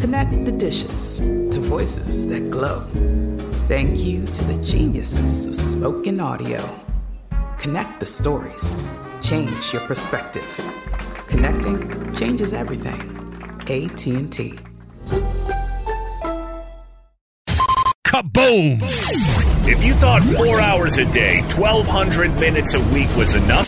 [0.00, 2.84] Connect the dishes to voices that glow.
[3.66, 6.62] Thank you to the geniuses of spoken audio.
[7.58, 8.76] Connect the stories.
[9.22, 10.48] Change your perspective.
[11.26, 13.00] Connecting changes everything.
[13.62, 14.58] AT&T.
[18.06, 18.80] Kaboom!
[19.66, 23.67] If you thought four hours a day, 1,200 minutes a week was enough,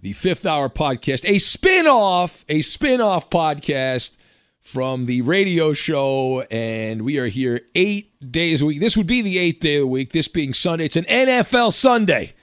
[0.00, 4.16] the fifth hour podcast, a spin off, a spin off podcast
[4.60, 6.42] from the radio show.
[6.50, 8.80] And we are here eight days a week.
[8.80, 10.86] This would be the eighth day of the week, this being Sunday.
[10.86, 12.34] It's an NFL Sunday,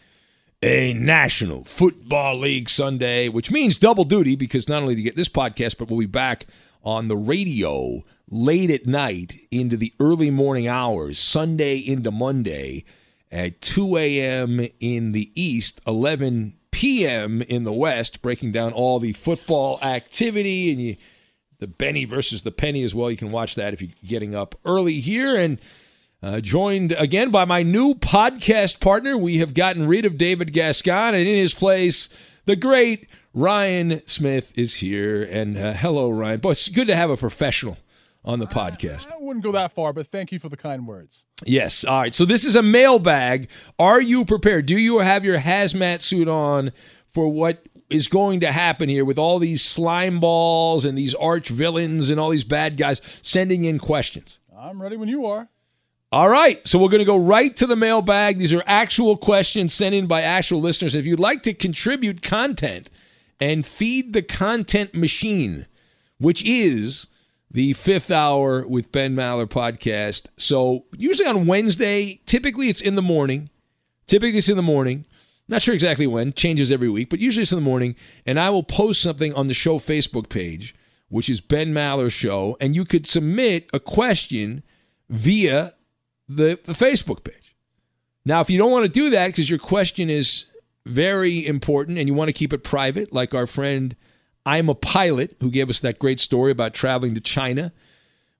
[0.61, 5.29] a National Football League Sunday, which means double duty because not only to get this
[5.29, 6.47] podcast, but we'll be back
[6.83, 12.83] on the radio late at night into the early morning hours, Sunday into Monday
[13.31, 14.67] at 2 a.m.
[14.79, 17.41] in the East, 11 p.m.
[17.43, 20.97] in the West, breaking down all the football activity and you,
[21.59, 23.09] the Benny versus the Penny as well.
[23.09, 25.37] You can watch that if you're getting up early here.
[25.37, 25.61] And
[26.21, 29.17] uh, joined again by my new podcast partner.
[29.17, 32.09] We have gotten rid of David Gascon, and in his place,
[32.45, 35.23] the great Ryan Smith is here.
[35.29, 36.39] And uh, hello, Ryan.
[36.39, 37.77] Boy, it's good to have a professional
[38.23, 39.11] on the podcast.
[39.11, 41.25] I wouldn't go that far, but thank you for the kind words.
[41.45, 41.83] Yes.
[41.85, 42.13] All right.
[42.13, 43.49] So this is a mailbag.
[43.79, 44.65] Are you prepared?
[44.65, 46.71] Do you have your hazmat suit on
[47.07, 51.49] for what is going to happen here with all these slime balls and these arch
[51.49, 54.39] villains and all these bad guys sending in questions?
[54.57, 55.49] I'm ready when you are.
[56.11, 56.65] All right.
[56.67, 58.37] So we're going to go right to the mailbag.
[58.37, 60.95] These are actual questions sent in by actual listeners.
[60.95, 62.89] If you'd like to contribute content
[63.39, 65.65] and feed the content machine,
[66.19, 67.07] which is
[67.53, 70.27] the fifth hour with Ben Maller podcast.
[70.37, 73.49] So usually on Wednesday, typically it's in the morning.
[74.07, 75.05] Typically it's in the morning.
[75.47, 77.95] Not sure exactly when, changes every week, but usually it's in the morning.
[78.25, 80.73] And I will post something on the show Facebook page,
[81.09, 84.63] which is Ben Maller Show, and you could submit a question
[85.09, 85.73] via
[86.27, 87.55] the, the Facebook page.
[88.25, 90.45] Now, if you don't want to do that because your question is
[90.85, 93.95] very important and you want to keep it private, like our friend
[94.45, 97.71] I'm a pilot who gave us that great story about traveling to China.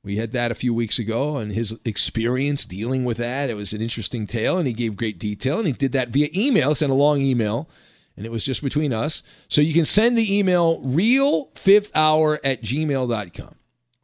[0.03, 3.49] We had that a few weeks ago and his experience dealing with that.
[3.49, 6.27] It was an interesting tale and he gave great detail and he did that via
[6.35, 7.69] email, sent a long email,
[8.17, 9.23] and it was just between us.
[9.47, 13.55] So you can send the email real fifth hour at gmail.com.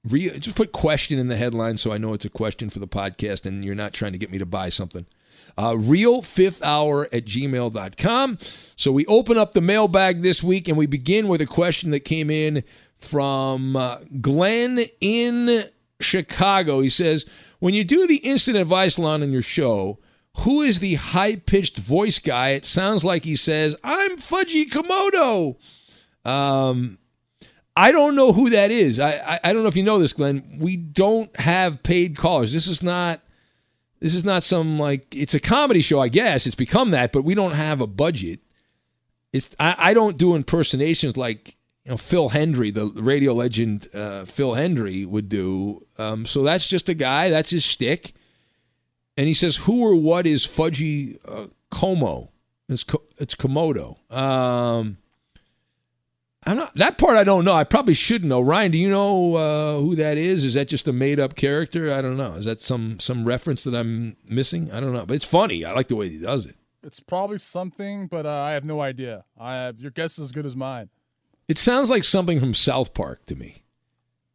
[0.06, 2.88] Real, just put question in the headline so I know it's a question for the
[2.88, 5.06] podcast and you're not trying to get me to buy something
[5.58, 8.38] uh, real fifth hour at gmail.com.
[8.76, 12.02] So we open up the mailbag this week and we begin with a question that
[12.02, 12.64] came in
[12.98, 15.64] from uh, Glenn in
[16.00, 16.82] Chicago.
[16.82, 17.26] He says,
[17.60, 20.00] When you do the instant advice line on your show,
[20.40, 22.50] who is the high pitched voice guy?
[22.50, 25.58] It sounds like he says, I'm Fudgy Komodo.
[26.30, 26.98] Um,
[27.76, 29.00] I don't know who that is.
[29.00, 30.58] I, I, I don't know if you know this, Glenn.
[30.60, 32.54] We don't have paid callers.
[32.54, 33.22] This is not
[34.00, 36.46] this is not some like it's a comedy show, I guess.
[36.48, 38.40] It's become that, but we don't have a budget.
[39.34, 41.56] It's I, I don't do impersonations like
[41.86, 45.86] you know Phil Hendrie, the radio legend uh, Phil Hendrie would do.
[45.98, 47.30] Um, so that's just a guy.
[47.30, 48.14] That's his shtick.
[49.18, 52.32] and he says, "Who or what is Fudgy uh, Como?"
[52.70, 53.98] It's Co- it's Komodo.
[54.12, 54.98] Um,
[56.50, 57.16] I'm not that part.
[57.16, 57.54] I don't know.
[57.54, 58.42] I probably should know.
[58.42, 60.44] Ryan, do you know uh, who that is?
[60.44, 61.94] Is that just a made up character?
[61.94, 62.34] I don't know.
[62.34, 64.72] Is that some some reference that I'm missing?
[64.72, 65.06] I don't know.
[65.06, 65.64] But it's funny.
[65.64, 66.56] I like the way he does it.
[66.82, 69.26] It's probably something, but uh, I have no idea.
[69.40, 70.90] I have, your guess is as good as mine.
[71.48, 73.64] It sounds like something from South Park to me,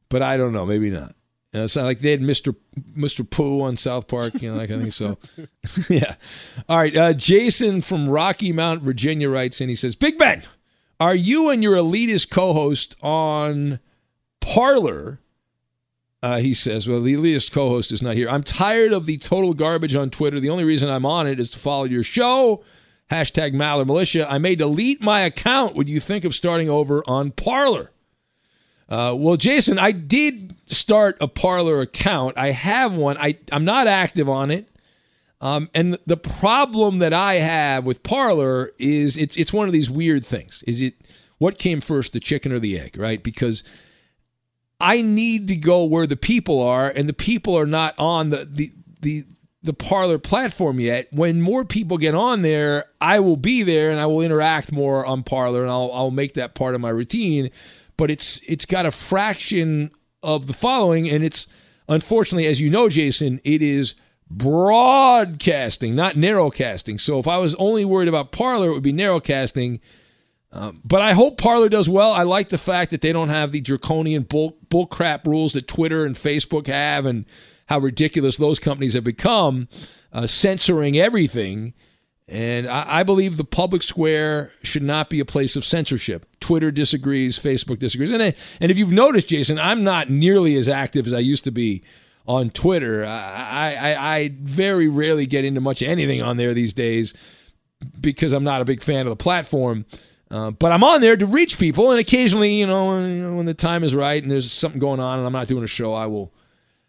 [0.09, 0.65] but I don't know.
[0.65, 1.17] Maybe not.
[1.53, 2.55] You know, it's not like they had Mr.
[2.97, 3.29] Mr.
[3.29, 4.41] Pooh on South Park.
[4.41, 5.19] You know, like I think so.
[5.89, 6.15] yeah.
[6.69, 6.97] All right.
[6.97, 9.69] Uh, Jason from Rocky Mount, Virginia writes in.
[9.69, 10.45] He says, "Big Ben,
[11.05, 13.79] are you and your elitist co-host on
[14.41, 15.21] Parler?"
[16.23, 18.29] Uh, he says, "Well, the elitist co-host is not here.
[18.31, 20.41] I'm tired of the total garbage on Twitter.
[20.41, 22.65] The only reason I'm on it is to follow your show."
[23.11, 24.27] Hashtag Maller Militia.
[24.31, 25.75] I may delete my account.
[25.75, 27.91] Would you think of starting over on Parler?
[28.89, 32.39] Uh, well, Jason, I did start a Parler account.
[32.39, 33.19] I have one.
[33.19, 34.69] I, I'm not active on it.
[35.45, 39.91] Um, and the problem that I have with Parler is it's it's one of these
[39.91, 40.65] weird things.
[40.67, 40.95] Is it
[41.37, 43.23] what came first, the chicken or the egg, right?
[43.23, 43.63] Because
[44.81, 48.49] I need to go where the people are, and the people are not on the
[48.51, 49.25] the the
[49.63, 51.09] the Parler platform yet.
[51.13, 55.05] When more people get on there, I will be there and I will interact more
[55.05, 57.51] on Parler, and I'll I'll make that part of my routine.
[57.99, 59.91] But it's it's got a fraction
[60.23, 61.47] of the following, and it's
[61.87, 63.95] unfortunately, as you know, Jason, it is
[64.31, 67.01] broadcasting, not narrowcasting.
[67.01, 69.81] So if I was only worried about Parler, it would be narrowcasting.
[70.53, 72.13] Um, but I hope Parler does well.
[72.13, 76.05] I like the fact that they don't have the draconian bull bullcrap rules that Twitter
[76.05, 77.27] and Facebook have, and
[77.67, 79.69] how ridiculous those companies have become,
[80.13, 81.75] uh, censoring everything.
[82.29, 86.27] And I, I, believe the public square should not be a place of censorship.
[86.41, 88.11] Twitter disagrees, Facebook disagrees.
[88.11, 91.51] And, and if you've noticed, Jason, I'm not nearly as active as I used to
[91.51, 91.83] be
[92.27, 93.05] on Twitter.
[93.05, 97.15] I, I, I very rarely get into much anything on there these days
[98.01, 99.85] because I'm not a big fan of the platform.
[100.31, 103.85] Uh, but I'm on there to reach people, and occasionally, you know, when the time
[103.85, 106.33] is right and there's something going on and I'm not doing a show, I will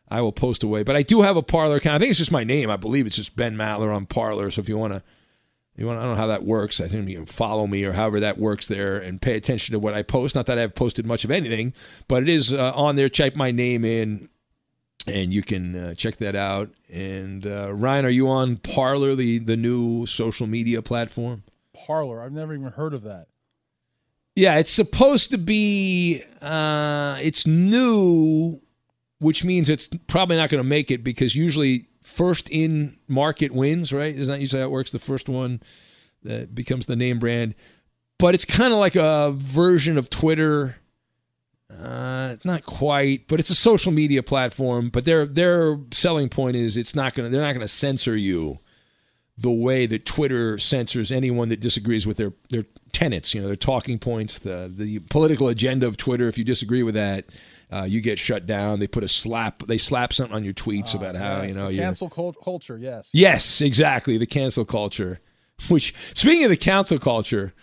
[0.07, 0.83] I will post away.
[0.83, 1.95] But I do have a Parler account.
[1.95, 2.69] I think it's just my name.
[2.69, 4.49] I believe it's just Ben Maller on Parler.
[4.51, 5.03] So if you want to,
[5.75, 6.79] you want, I don't know how that works.
[6.79, 9.79] I think you can follow me or however that works there and pay attention to
[9.79, 10.35] what I post.
[10.35, 11.73] Not that I've posted much of anything,
[12.07, 13.09] but it is uh, on there.
[13.09, 14.29] Type my name in,
[15.07, 16.69] and you can uh, check that out.
[16.93, 21.43] And uh, Ryan, are you on Parler, the the new social media platform?
[21.73, 22.21] Parler.
[22.21, 23.27] I've never even heard of that.
[24.35, 26.21] Yeah, it's supposed to be.
[26.41, 28.61] Uh, it's new
[29.19, 33.93] which means it's probably not going to make it because usually first in market wins,
[33.93, 34.13] right?
[34.13, 34.91] Isn't that usually how it works?
[34.91, 35.61] The first one
[36.23, 37.55] that becomes the name brand.
[38.17, 40.77] But it's kind of like a version of Twitter.
[41.69, 44.89] Uh, not quite, but it's a social media platform.
[44.89, 48.59] But their their selling point is it's not gonna they're not gonna censor you
[49.37, 53.55] the way that Twitter censors anyone that disagrees with their their tenets, you know, their
[53.55, 56.27] talking points, the the political agenda of Twitter.
[56.27, 57.25] If you disagree with that,
[57.71, 58.79] uh, you get shut down.
[58.79, 59.63] They put a slap.
[59.63, 62.77] They slap something on your tweets uh, about how yes, you know you cancel culture.
[62.77, 63.09] Yes.
[63.11, 64.17] Yes, exactly.
[64.17, 65.19] The cancel culture.
[65.69, 67.53] Which speaking of the cancel culture,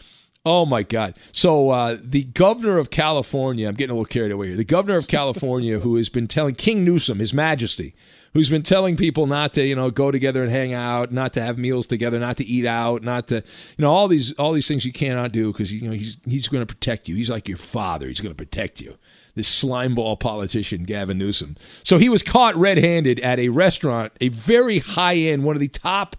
[0.44, 1.17] oh my God!
[1.33, 3.69] So uh, the governor of California.
[3.69, 4.56] I'm getting a little carried away here.
[4.56, 7.94] The governor of California, who has been telling King Newsom, His Majesty,
[8.35, 11.43] who's been telling people not to, you know, go together and hang out, not to
[11.43, 13.43] have meals together, not to eat out, not to, you
[13.82, 16.65] know, all these all these things you cannot do because you know he's he's going
[16.65, 17.15] to protect you.
[17.15, 18.08] He's like your father.
[18.08, 18.96] He's going to protect you
[19.34, 21.56] this slimeball politician, Gavin Newsom.
[21.82, 25.61] So he was caught red handed at a restaurant, a very high end, one of
[25.61, 26.17] the top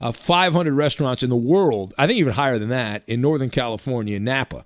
[0.00, 4.18] uh, 500 restaurants in the world, I think even higher than that, in Northern California,
[4.20, 4.64] Napa.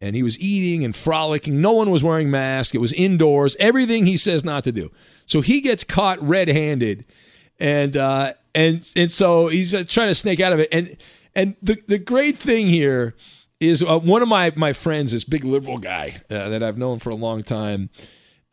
[0.00, 1.60] And he was eating and frolicking.
[1.60, 2.74] No one was wearing masks.
[2.74, 4.92] It was indoors, everything he says not to do.
[5.26, 7.04] So he gets caught red handed.
[7.58, 10.68] And, uh, and, and so he's uh, trying to snake out of it.
[10.70, 10.96] And,
[11.34, 13.16] and the, the great thing here
[13.60, 16.98] is uh, one of my my friends, this big liberal guy uh, that I've known
[16.98, 17.90] for a long time,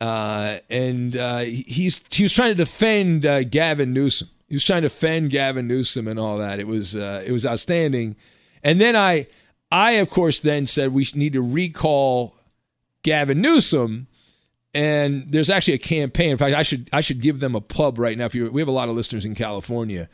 [0.00, 4.28] uh, and uh, he's he was trying to defend uh, Gavin Newsom.
[4.48, 6.58] He was trying to defend Gavin Newsom and all that.
[6.58, 8.16] It was uh, it was outstanding.
[8.62, 9.26] And then I
[9.70, 12.36] I of course then said we need to recall
[13.02, 14.08] Gavin Newsom.
[14.74, 16.32] And there's actually a campaign.
[16.32, 18.26] In fact, I should I should give them a pub right now.
[18.26, 20.08] If you we have a lot of listeners in California.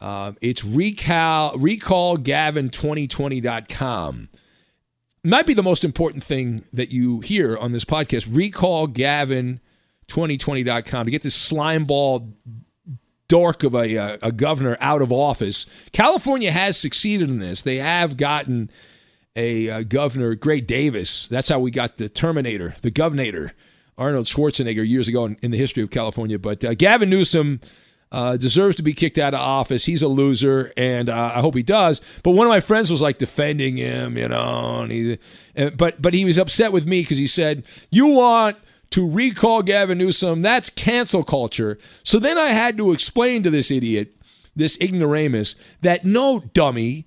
[0.00, 4.28] it's recall recallgavin2020.com
[5.24, 8.26] might be the most important thing that you hear on this podcast.
[8.30, 12.34] Recall Gavin2020.com to get this slimeball
[13.34, 15.66] dork of a, a, a governor out of office.
[15.90, 17.62] California has succeeded in this.
[17.62, 18.70] They have gotten
[19.34, 21.26] a, a governor, Gray Davis.
[21.26, 23.52] That's how we got the Terminator, the Governor,
[23.98, 26.38] Arnold Schwarzenegger, years ago in, in the history of California.
[26.38, 27.60] But uh, Gavin Newsom
[28.12, 29.84] uh, deserves to be kicked out of office.
[29.84, 32.00] He's a loser, and uh, I hope he does.
[32.22, 35.18] But one of my friends was like defending him, you know, and he,
[35.76, 38.58] but but he was upset with me because he said, "You want."
[38.94, 41.78] To recall Gavin Newsom, that's cancel culture.
[42.04, 44.14] So then I had to explain to this idiot,
[44.54, 47.04] this ignoramus, that no, dummy,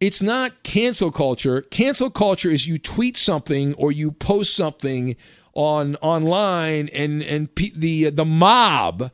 [0.00, 1.62] it's not cancel culture.
[1.62, 5.14] Cancel culture is you tweet something or you post something
[5.54, 9.12] on online and and the the mob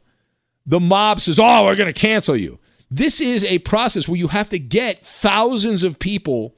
[0.64, 2.58] the mob says, "Oh, we're going to cancel you."
[2.90, 6.56] This is a process where you have to get thousands of people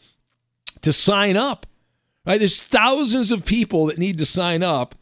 [0.82, 1.66] to sign up.
[2.24, 2.38] Right?
[2.38, 4.94] There's thousands of people that need to sign up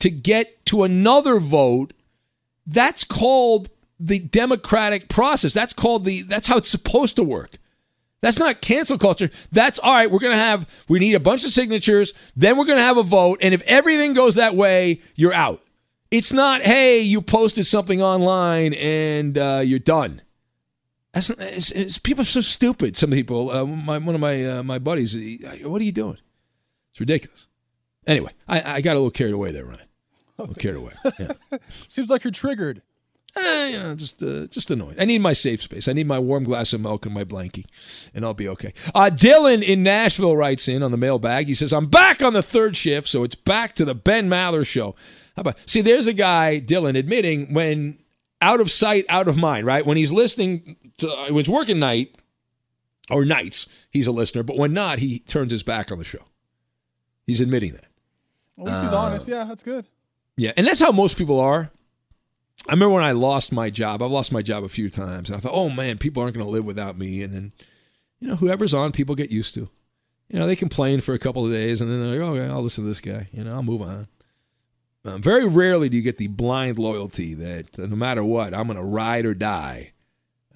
[0.00, 1.92] to get to another vote.
[2.66, 5.54] That's called the democratic process.
[5.54, 7.58] That's called the that's how it's supposed to work.
[8.22, 9.30] That's not cancel culture.
[9.52, 10.10] That's all right.
[10.10, 12.12] We're going to have, we need a bunch of signatures.
[12.34, 13.38] Then we're going to have a vote.
[13.42, 15.62] And if everything goes that way, you're out.
[16.10, 20.22] It's not, hey, you posted something online and uh, you're done.
[21.12, 22.96] That's, it's, it's, people are so stupid.
[22.96, 26.18] Some people, uh, my, one of my uh, my buddies, he, what are you doing?
[26.92, 27.46] It's ridiculous.
[28.06, 29.80] Anyway, I, I got a little carried away there, Ryan.
[30.38, 30.92] A little carried away.
[31.18, 31.32] Yeah.
[31.88, 32.82] Seems like you're triggered.
[33.36, 34.96] Eh, you know, just uh, just annoying.
[34.98, 35.88] I need my safe space.
[35.88, 37.66] I need my warm glass of milk and my blankie,
[38.14, 38.72] and I'll be okay.
[38.94, 41.46] Uh, Dylan in Nashville writes in on the mailbag.
[41.46, 44.66] He says, "I'm back on the third shift, so it's back to the Ben Maller
[44.66, 44.94] show."
[45.34, 45.82] How about see?
[45.82, 47.98] There's a guy, Dylan, admitting when
[48.40, 49.66] out of sight, out of mind.
[49.66, 52.16] Right when he's listening to uh, when he's working night
[53.10, 54.44] or nights, he's a listener.
[54.44, 56.24] But when not, he turns his back on the show.
[57.26, 57.88] He's admitting that.
[58.58, 59.28] At least he's honest.
[59.28, 59.86] Yeah, that's good.
[60.36, 61.70] Yeah, and that's how most people are.
[62.68, 64.02] I remember when I lost my job.
[64.02, 66.44] I've lost my job a few times, and I thought, oh man, people aren't going
[66.44, 67.22] to live without me.
[67.22, 67.52] And then,
[68.18, 69.68] you know, whoever's on, people get used to.
[70.28, 72.62] You know, they complain for a couple of days, and then they're like, okay, I'll
[72.62, 73.28] listen to this guy.
[73.32, 74.08] You know, I'll move on.
[75.04, 78.66] Um, very rarely do you get the blind loyalty that uh, no matter what, I'm
[78.66, 79.92] going to ride or die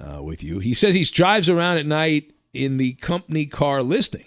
[0.00, 0.59] uh, with you.
[0.59, 4.26] He says he drives around at night in the company car listing.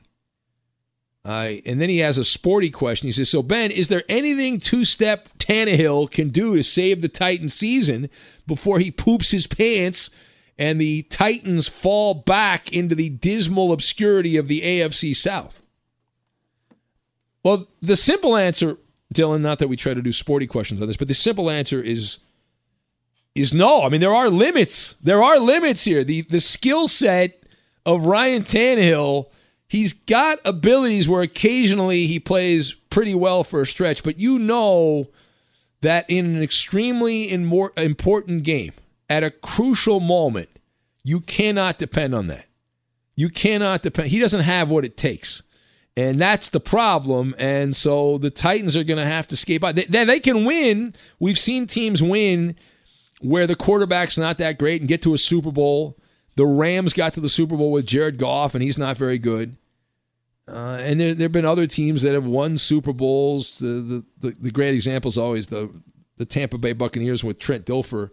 [1.25, 3.07] Uh, and then he has a sporty question.
[3.07, 7.07] He says, So, Ben, is there anything two step Tannehill can do to save the
[7.07, 8.09] Titans season
[8.45, 10.09] before he poops his pants
[10.57, 15.61] and the Titans fall back into the dismal obscurity of the AFC South?
[17.41, 18.77] Well, the simple answer,
[19.13, 21.81] Dylan, not that we try to do sporty questions on this, but the simple answer
[21.81, 22.19] is
[23.35, 23.81] is no.
[23.81, 24.93] I mean, there are limits.
[25.01, 26.03] There are limits here.
[26.03, 27.43] The the skill set
[27.85, 29.27] of Ryan Tannehill
[29.73, 35.09] he's got abilities where occasionally he plays pretty well for a stretch, but you know
[35.81, 38.71] that in an extremely important game,
[39.09, 40.49] at a crucial moment,
[41.03, 42.45] you cannot depend on that.
[43.15, 44.09] You cannot depend.
[44.09, 45.41] He doesn't have what it takes.
[45.97, 47.33] And that's the problem.
[47.39, 49.71] And so the Titans are going to have to skate by.
[49.71, 50.93] They, they, they can win.
[51.19, 52.55] We've seen teams win
[53.21, 55.97] where the quarterback's not that great and get to a Super Bowl.
[56.35, 59.57] The Rams got to the Super Bowl with Jared Goff, and he's not very good.
[60.47, 63.59] Uh, and there, have been other teams that have won Super Bowls.
[63.59, 65.69] The, the, the, the great example is always the,
[66.17, 68.09] the Tampa Bay Buccaneers with Trent Dilfer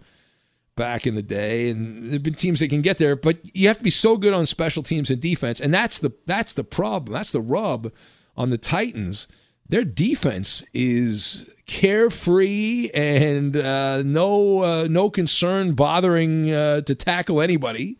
[0.77, 1.71] back in the day.
[1.71, 4.17] And there have been teams that can get there, but you have to be so
[4.17, 5.61] good on special teams and defense.
[5.61, 7.13] And that's the, that's the problem.
[7.13, 7.93] That's the rub
[8.37, 9.27] on the Titans.
[9.69, 17.97] Their defense is carefree and uh, no uh, no concern bothering uh, to tackle anybody.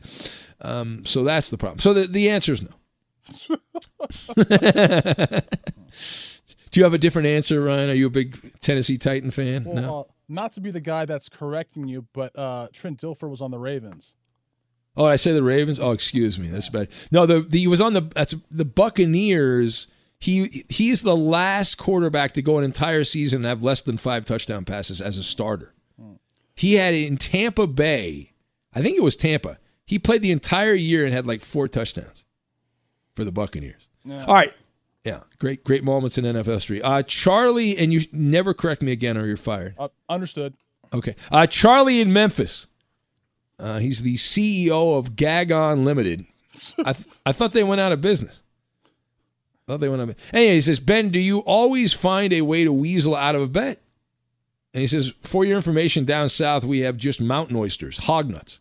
[0.61, 1.79] Um, so that's the problem.
[1.79, 2.71] So the, the answer is no.
[6.71, 7.91] Do you have a different answer, Ryan?
[7.91, 9.65] Are you a big Tennessee Titan fan?
[9.65, 10.01] Well, no.
[10.01, 13.51] Uh, not to be the guy that's correcting you, but uh, Trent Dilfer was on
[13.51, 14.15] the Ravens.
[14.97, 15.81] Oh, I say the Ravens?
[15.81, 16.49] Oh, excuse me.
[16.49, 16.89] That's bad.
[17.11, 19.89] No, the, the he was on the that's the Buccaneers.
[20.19, 24.25] He he's the last quarterback to go an entire season and have less than five
[24.25, 25.75] touchdown passes as a starter.
[26.55, 28.33] He had in Tampa Bay,
[28.75, 29.59] I think it was Tampa.
[29.87, 32.25] He played the entire year and had like four touchdowns
[33.15, 33.89] for the Buccaneers.
[34.05, 34.25] Yeah.
[34.25, 34.53] All right.
[35.05, 36.83] Yeah, great, great moments in NFL history.
[36.83, 39.75] Uh, Charlie, and you never correct me again, or you're fired.
[39.79, 40.55] Uh, understood.
[40.93, 41.17] Okay.
[41.31, 42.67] Uh, Charlie in Memphis.
[43.59, 46.27] Uh, he's the CEO of Gagon Limited.
[46.85, 48.41] I, th- I thought they went out of business.
[48.85, 50.31] I thought they went out of business.
[50.35, 53.47] Anyway, he says, Ben, do you always find a way to weasel out of a
[53.47, 53.81] bet?
[54.75, 58.61] And he says, for your information, down south, we have just mountain oysters, hog nuts.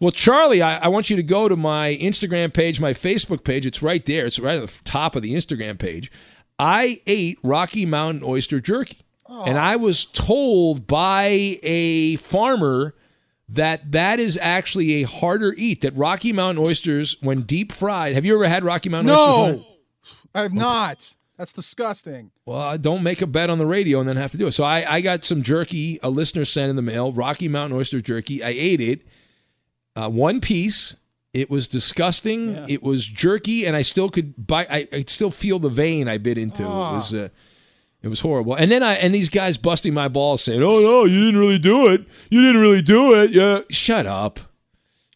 [0.00, 3.66] Well, Charlie, I, I, want you to go to my Instagram page, my Facebook page.
[3.66, 4.26] It's right there.
[4.26, 6.10] It's right at the top of the Instagram page.
[6.58, 8.98] I ate Rocky Mountain oyster jerky.
[9.26, 9.44] Oh.
[9.44, 12.94] And I was told by a farmer
[13.48, 15.82] that that is actually a harder eat.
[15.82, 19.60] That Rocky Mountain oysters, when deep fried, have you ever had Rocky Mountain no, oysters?
[19.60, 19.66] No,
[20.34, 21.16] I have not.
[21.38, 22.30] That's disgusting.
[22.46, 24.52] Well, don't make a bet on the radio and then have to do it.
[24.52, 28.00] So I, I got some jerky, a listener sent in the mail, Rocky Mountain oyster
[28.00, 28.42] jerky.
[28.42, 29.02] I ate it,
[29.96, 30.96] uh, one piece.
[31.32, 32.54] It was disgusting.
[32.54, 32.66] Yeah.
[32.68, 34.66] It was jerky, and I still could bite.
[34.70, 36.62] I, I still feel the vein I bit into.
[36.62, 37.28] It was, uh,
[38.02, 38.54] it was horrible.
[38.54, 41.58] And then I and these guys busting my balls saying, "Oh no, you didn't really
[41.58, 42.04] do it.
[42.30, 44.40] You didn't really do it." Yeah, shut up,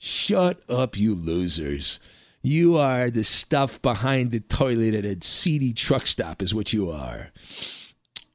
[0.01, 2.01] shut up, you losers.
[2.43, 6.93] You are the stuff behind the toilet at a seedy truck stop, is what you
[6.93, 7.33] are.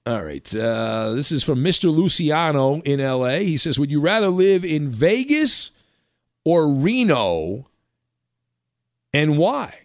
[0.05, 0.55] All right.
[0.55, 1.93] Uh, this is from Mr.
[1.93, 3.39] Luciano in LA.
[3.39, 5.71] He says, Would you rather live in Vegas
[6.43, 7.67] or Reno
[9.13, 9.77] and why?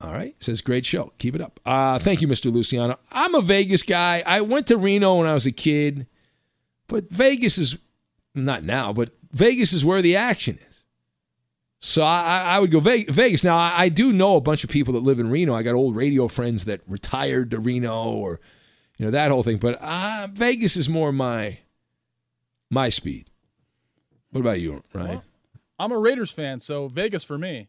[0.00, 0.36] All right.
[0.40, 1.12] Says, Great show.
[1.18, 1.60] Keep it up.
[1.64, 2.52] Uh, thank you, Mr.
[2.52, 2.98] Luciano.
[3.10, 4.22] I'm a Vegas guy.
[4.26, 6.06] I went to Reno when I was a kid,
[6.86, 7.78] but Vegas is
[8.34, 10.84] not now, but Vegas is where the action is.
[11.78, 13.44] So I, I would go Vegas.
[13.44, 15.54] Now I, I do know a bunch of people that live in Reno.
[15.54, 18.40] I got old radio friends that retired to Reno, or
[18.96, 19.58] you know that whole thing.
[19.58, 21.58] But uh, Vegas is more my
[22.70, 23.30] my speed.
[24.30, 25.22] What about you, Ryan?
[25.78, 27.68] I'm a Raiders fan, so Vegas for me.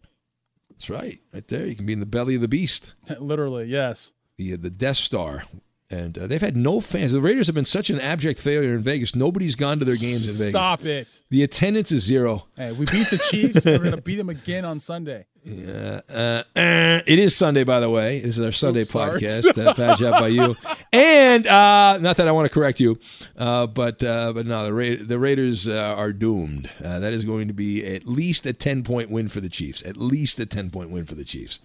[0.69, 1.65] That's right, right there.
[1.65, 4.11] You can be in the belly of the beast, Literally, yes.
[4.37, 5.43] the uh, the Death Star,
[5.89, 7.11] and uh, they've had no fans.
[7.13, 9.15] The Raiders have been such an abject failure in Vegas.
[9.15, 10.51] Nobody's gone to their games in Vegas.
[10.51, 11.21] Stop it.
[11.29, 12.45] The attendance is zero.
[12.55, 13.65] Hey, we beat the Chiefs.
[13.65, 15.25] we're gonna beat them again on Sunday.
[15.47, 18.19] Uh, uh, it is Sunday, by the way.
[18.19, 19.57] This is our Sunday Oops, podcast.
[19.65, 20.55] Uh, bad job by you.
[20.93, 22.97] And uh, not that I want to correct you,
[23.37, 26.69] uh, but uh, but no, the Ra- the Raiders uh, are doomed.
[26.83, 29.85] Uh, that is going to be at least a ten point win for the Chiefs.
[29.85, 31.59] At least a ten point win for the Chiefs.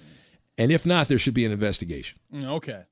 [0.59, 2.19] And if not, there should be an investigation.
[2.35, 2.83] Mm, Okay.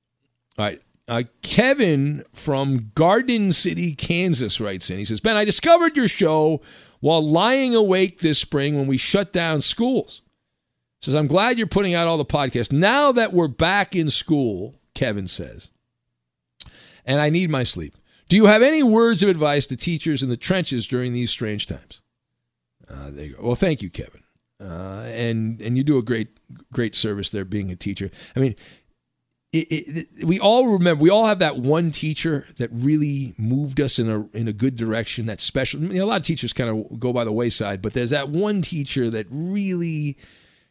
[0.59, 0.81] All right.
[1.11, 4.99] Uh, Kevin from Garden City, Kansas writes in.
[4.99, 6.63] He says, Ben, I discovered your show
[7.01, 10.23] while lying awake this spring when we shut down schools.
[11.01, 12.71] Says, I'm glad you're putting out all the podcasts.
[12.71, 15.71] Now that we're back in school, Kevin says,
[17.05, 17.97] and I need my sleep.
[18.29, 21.67] Do you have any words of advice to teachers in the trenches during these strange
[21.67, 22.03] times?
[22.89, 23.43] Uh, there you go.
[23.43, 24.23] Well, thank you, Kevin.
[24.61, 26.29] Uh, and and you do a great
[26.71, 28.11] great service there being a teacher.
[28.37, 28.55] I mean,
[29.53, 33.99] it, it, we all remember we all have that one teacher that really moved us
[33.99, 35.81] in a in a good direction that special.
[35.81, 38.29] You know, a lot of teachers kind of go by the wayside but there's that
[38.29, 40.17] one teacher that really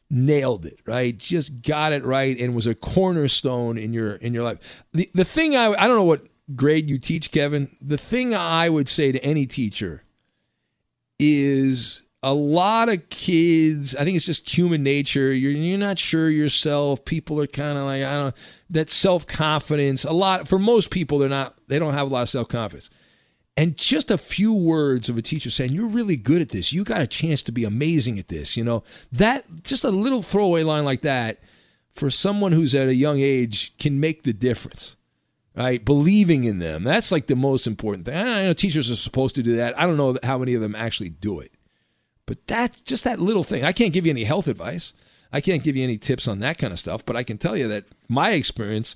[0.10, 1.18] nailed it right?
[1.18, 4.86] Just got it right and was a cornerstone in your in your life.
[4.94, 7.76] The the thing i i don't know what grade you teach kevin.
[7.82, 10.04] The thing i would say to any teacher
[11.20, 15.32] is a lot of kids i think it's just human nature.
[15.32, 17.06] You're, you're not sure yourself.
[17.06, 18.36] People are kind of like i don't
[18.70, 22.30] that self-confidence a lot for most people they're not they don't have a lot of
[22.30, 22.90] self-confidence.
[23.58, 26.72] And just a few words of a teacher saying you're really good at this.
[26.72, 28.84] You got a chance to be amazing at this you know?
[29.12, 31.40] That just a little throwaway line like that
[31.94, 34.96] for someone who's at a young age can make the difference
[35.56, 35.84] right?
[35.84, 36.86] Believing in them.
[36.86, 38.16] That's like the most important thing.
[38.16, 39.78] I know teachers are supposed to do that.
[39.78, 41.52] I don't know how many of them actually do it
[42.30, 43.66] but that's just that little thing.
[43.66, 44.94] I can't give you any health advice.
[45.34, 47.04] I can't give you any tips on that kind of stuff.
[47.04, 48.96] But I can tell you that my experience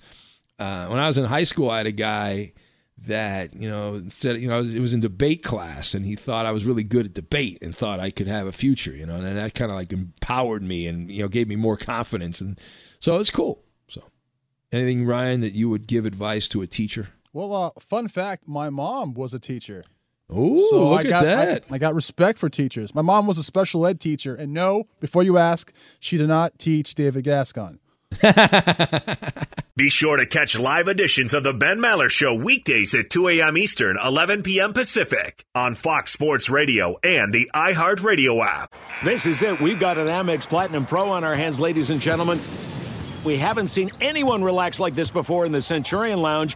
[0.59, 2.53] uh, when I was in high school, I had a guy
[3.07, 6.51] that you know said you know it was in debate class, and he thought I
[6.51, 8.95] was really good at debate and thought I could have a future.
[8.95, 11.75] You know, and that kind of like empowered me and you know gave me more
[11.75, 12.61] confidence, and
[12.99, 13.63] so it's cool.
[13.87, 14.03] So,
[14.71, 17.09] anything Ryan that you would give advice to a teacher?
[17.33, 19.85] Well, uh, fun fact: my mom was a teacher.
[20.29, 21.63] Oh, So look I at got, that!
[21.69, 22.95] I, I got respect for teachers.
[22.95, 26.57] My mom was a special ed teacher, and no, before you ask, she did not
[26.57, 27.79] teach David Gascon.
[29.75, 33.57] Be sure to catch live editions of the Ben Maller Show weekdays at 2 a.m.
[33.57, 34.71] Eastern, 11 p.m.
[34.71, 38.73] Pacific on Fox Sports Radio and the iHeartRadio app.
[39.03, 39.59] This is it.
[39.59, 42.39] We've got an Amex Platinum Pro on our hands, ladies and gentlemen.
[43.23, 46.55] We haven't seen anyone relax like this before in the Centurion Lounge.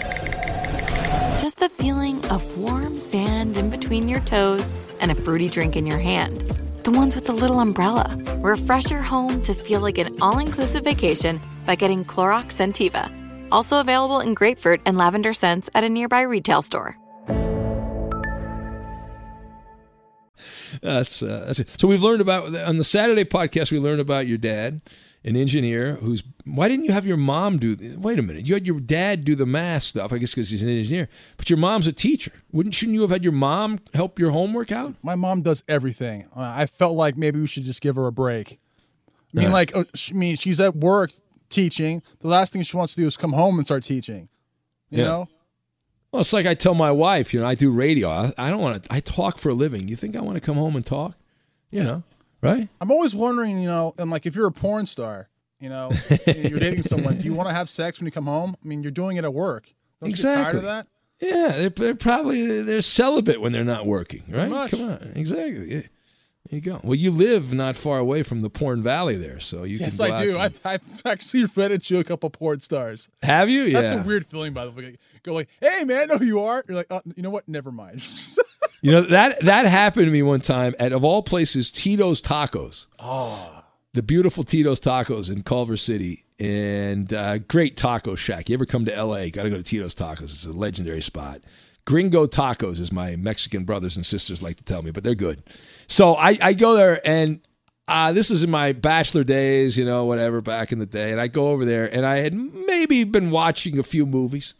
[1.41, 5.87] just the feeling of warm sand in between your toes and a fruity drink in
[5.87, 6.41] your hand.
[6.83, 8.15] The ones with the little umbrella.
[8.37, 13.11] Refresh your home to feel like an all inclusive vacation by getting Clorox Scentiva.
[13.51, 16.95] Also available in grapefruit and lavender scents at a nearby retail store.
[20.83, 21.63] That's uh, that's.
[21.77, 23.71] So we've learned about on the Saturday podcast.
[23.71, 24.81] We learned about your dad,
[25.23, 26.23] an engineer who's.
[26.45, 27.77] Why didn't you have your mom do?
[27.99, 28.47] Wait a minute.
[28.47, 30.11] You had your dad do the math stuff.
[30.11, 31.07] I guess because he's an engineer.
[31.37, 32.31] But your mom's a teacher.
[32.51, 34.95] Wouldn't shouldn't you have had your mom help your homework out?
[35.03, 36.25] My mom does everything.
[36.35, 38.59] Uh, I felt like maybe we should just give her a break.
[39.33, 39.53] I mean, Yeah.
[39.53, 41.11] like, uh, I mean, she's at work
[41.49, 42.01] teaching.
[42.19, 44.27] The last thing she wants to do is come home and start teaching.
[44.89, 45.03] You Yeah.
[45.05, 45.27] know?
[46.11, 47.33] Well, it's like I tell my wife.
[47.33, 48.09] You know, I do radio.
[48.09, 48.93] I, I don't want to.
[48.93, 49.87] I talk for a living.
[49.87, 51.15] You think I want to come home and talk?
[51.69, 52.03] You know,
[52.41, 52.67] right?
[52.79, 55.89] I'm always wondering, you know, and like if you're a porn star, you know,
[56.25, 58.55] you're dating someone, do you want to have sex when you come home?
[58.63, 59.73] I mean, you're doing it at work.
[60.01, 60.57] Don't you get tired Exactly.
[60.59, 60.87] of that?
[61.21, 64.69] Yeah, they're, they're probably they're celibate when they're not working, right?
[64.71, 65.75] Come on, exactly.
[65.75, 65.81] Yeah.
[66.51, 66.81] There you go.
[66.83, 70.09] Well, you live not far away from the porn valley there, so you Yes, can.
[70.09, 70.37] go I do.
[70.37, 73.07] I've, I've actually reddit you a couple porn stars.
[73.23, 73.61] Have you?
[73.63, 73.79] Yeah.
[73.81, 74.97] That's a weird feeling, by the way.
[75.23, 76.63] Go like, hey man, I know who you are.
[76.67, 77.47] You're like, oh, you know what?
[77.47, 78.03] Never mind.
[78.83, 82.87] You know that that happened to me one time at of all places, Tito's Tacos.
[82.99, 83.61] oh,
[83.93, 88.49] the beautiful Tito's Tacos in Culver City, and uh, great taco shack.
[88.49, 89.27] You ever come to LA?
[89.29, 90.23] Got to go to Tito's Tacos.
[90.23, 91.41] It's a legendary spot.
[91.85, 95.43] Gringo Tacos, as my Mexican brothers and sisters like to tell me, but they're good.
[95.87, 97.41] So I, I go there, and
[97.87, 101.11] uh, this is in my bachelor days, you know, whatever, back in the day.
[101.11, 104.53] And I go over there, and I had maybe been watching a few movies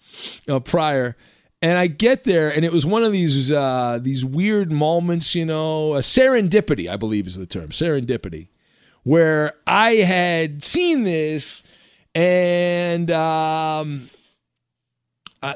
[0.49, 1.15] uh, prior.
[1.61, 5.45] And I get there, and it was one of these uh, these weird moments, you
[5.45, 8.47] know, serendipity, I believe is the term, serendipity,
[9.03, 11.63] where I had seen this,
[12.15, 14.09] and um,
[15.43, 15.53] uh,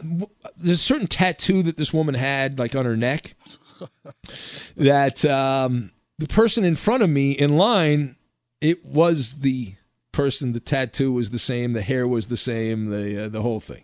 [0.55, 3.33] there's a certain tattoo that this woman had, like on her neck,
[4.77, 8.15] that um, the person in front of me in line,
[8.61, 9.75] it was the
[10.11, 10.53] person.
[10.53, 13.83] The tattoo was the same, the hair was the same, the uh, the whole thing.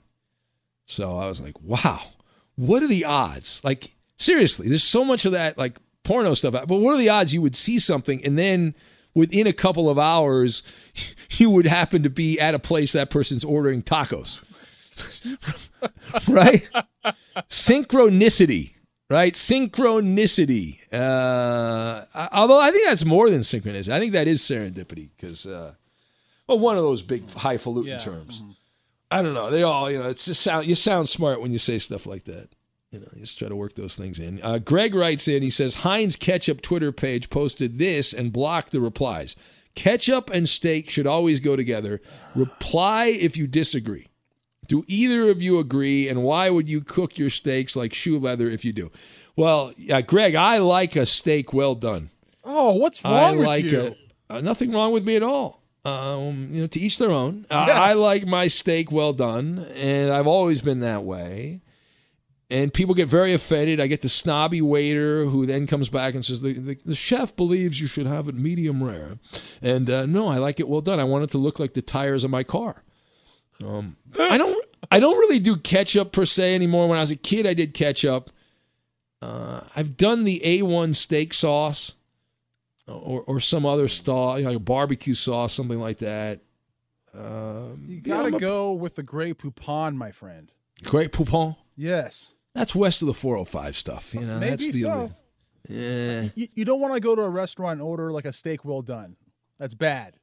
[0.86, 2.02] So I was like, wow,
[2.56, 3.64] what are the odds?
[3.64, 6.54] Like, seriously, there's so much of that, like porno stuff.
[6.54, 8.76] But what are the odds you would see something and then
[9.14, 10.64] within a couple of hours,
[11.32, 14.40] you would happen to be at a place that person's ordering tacos?
[16.28, 16.68] right?
[17.50, 18.74] Synchronicity,
[19.12, 19.34] right?
[19.34, 20.80] Synchronicity.
[20.92, 23.90] Uh, although I think that's more than synchronicity.
[23.90, 25.74] I think that is serendipity because, uh,
[26.48, 28.44] well, one of those big highfalutin terms.
[29.12, 29.50] I don't know.
[29.50, 30.68] They all, you know, it's just sound.
[30.68, 32.50] You sound smart when you say stuff like that.
[32.92, 34.42] You know, you just try to work those things in.
[34.42, 35.44] Uh, Greg writes in.
[35.44, 39.36] He says Heinz Ketchup Twitter page posted this and blocked the replies.
[39.76, 42.02] Ketchup and steak should always go together.
[42.36, 44.08] Reply if you disagree.
[44.72, 46.08] Do either of you agree?
[46.08, 48.90] And why would you cook your steaks like shoe leather if you do?
[49.36, 52.10] Well, uh, Greg, I like a steak well done.
[52.46, 53.96] oh, what's I wrong with like you?
[54.30, 55.62] a- uh, nothing wrong with me at all.
[55.84, 57.46] Um, you know, to each their own.
[57.52, 57.82] Uh, Yeah.
[57.82, 61.60] I like my steak well done, and I've always been that way.
[62.50, 63.82] And people get very offended.
[63.82, 67.36] I get the snobby waiter who then comes back and says the, the, the chef
[67.36, 69.18] believes you should have it medium rare,
[69.62, 71.00] and uh, no, I like it well done.
[71.00, 72.84] I want it to look like the tires of my car.
[73.64, 74.61] Um, I don't.
[74.90, 76.88] I don't really do ketchup per se anymore.
[76.88, 78.32] When I was a kid, I did ketchup.
[79.22, 81.94] Uh, I've done the A1 steak sauce
[82.88, 86.40] or, or some other sauce, you know, like a barbecue sauce, something like that.
[87.14, 90.52] Um, You gotta I'm a- go with the Grey Poupon, my friend.
[90.84, 91.56] Grey Poupon.
[91.76, 92.34] Yes.
[92.56, 94.14] That's west of the 405 stuff.
[94.14, 95.12] You know, Maybe that's the so.
[95.70, 98.66] Yeah, You, you don't want to go to a restaurant and order like a steak
[98.66, 99.16] well done.
[99.60, 100.16] That's bad.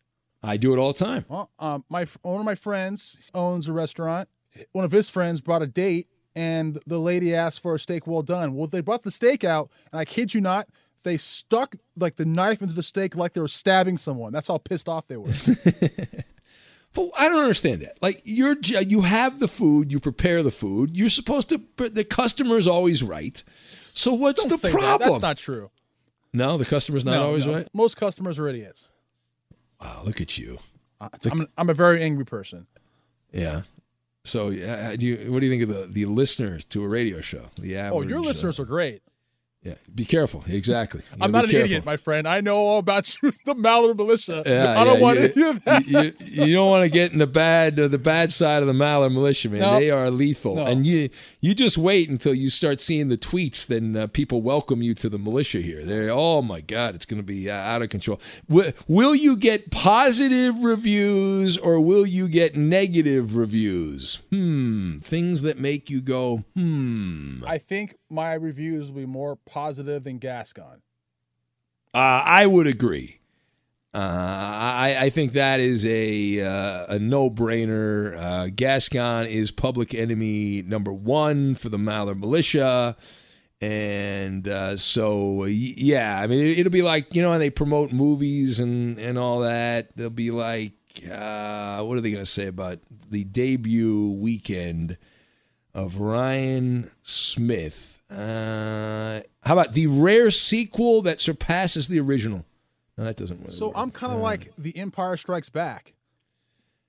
[0.42, 1.25] I do it all the time.
[1.29, 4.29] Well, um, my one of my friends owns a restaurant.
[4.73, 8.23] One of his friends brought a date, and the lady asked for a steak well
[8.23, 8.55] done.
[8.55, 10.68] Well, they brought the steak out, and I kid you not,
[11.05, 14.33] they stuck like the knife into the steak like they were stabbing someone.
[14.33, 15.33] That's how pissed off they were.
[16.94, 17.99] But I don't understand that.
[18.01, 20.97] Like you're, you have the food, you prepare the food.
[20.97, 21.61] You're supposed to.
[21.77, 23.42] The customer's always right.
[23.92, 24.79] So what's Don't the say that.
[24.79, 25.11] problem?
[25.11, 25.71] That's not true.
[26.33, 27.55] no, the customer's not No, always no.
[27.57, 27.68] right.
[27.75, 28.90] Most customers are idiots.
[29.81, 30.59] Wow, look at you.
[31.01, 32.66] I'm, I'm a very angry person.
[33.33, 33.62] Yeah.
[34.29, 37.21] So, uh, do you, what do you think of the, the listeners to a radio
[37.21, 37.47] show?
[37.59, 38.09] The Oh, average.
[38.11, 39.03] your uh, listeners are great.
[39.64, 40.44] Yeah, be careful.
[40.47, 41.03] Exactly.
[41.11, 41.64] You I'm not an careful.
[41.66, 42.29] idiot, my friend.
[42.29, 44.44] I know all about you, the Maller militia.
[44.47, 45.87] Yeah, I don't yeah, want you, any of that.
[45.87, 48.73] You, you- don't want to get in the bad uh, the bad side of the
[48.73, 49.61] Maller militia, man.
[49.61, 49.79] No.
[49.81, 50.64] They are lethal, No.
[50.66, 53.66] and you you just wait until you start seeing the tweets.
[53.66, 55.85] Then uh, people welcome you to the militia here.
[55.85, 58.21] They're oh my god, it's going to be uh, out of control.
[58.49, 64.21] Will you get positive reviews or will you get negative reviews?
[64.31, 67.42] Hmm, things that make you go hmm.
[67.47, 70.83] I think my reviews will be more positive than Gascon.
[71.94, 73.18] Uh, I would agree.
[73.94, 78.16] Uh, I, I think that is a uh, a no brainer.
[78.16, 82.97] Uh, Gascon is public enemy number one for the Maller militia,
[83.62, 87.90] and uh, so yeah, I mean it, it'll be like you know when they promote
[87.90, 89.97] movies and and all that.
[89.97, 90.75] They'll be like,
[91.11, 94.99] uh, what are they going to say about the debut weekend
[95.73, 97.98] of Ryan Smith?
[98.11, 102.44] Uh, how about the rare sequel that surpasses the original?
[102.97, 103.77] No, that doesn't really So work.
[103.77, 105.92] I'm kind of like The Empire Strikes Back.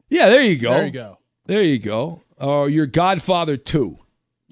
[0.10, 0.72] Yeah, there you go.
[0.72, 1.18] There you go.
[1.46, 2.22] There you go.
[2.38, 3.98] Or your Godfather 2,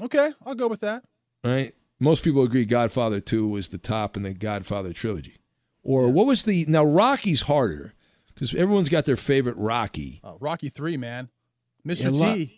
[0.04, 1.04] Okay, I'll go with that.
[1.44, 1.74] right?
[2.00, 5.38] Most people agree Godfather 2 was the top in the Godfather trilogy.
[5.84, 6.66] Or what was the.
[6.68, 7.94] Now, Rocky's harder
[8.34, 10.20] because everyone's got their favorite Rocky.
[10.24, 11.30] Uh, Rocky Three, man.
[11.88, 12.14] Mr.
[12.14, 12.57] Yeah, T.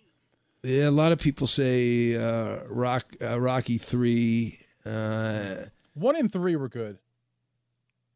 [0.63, 4.59] Yeah, a lot of people say uh, Rock, uh, Rocky 3.
[4.85, 5.55] Uh,
[5.93, 6.97] One and three were good.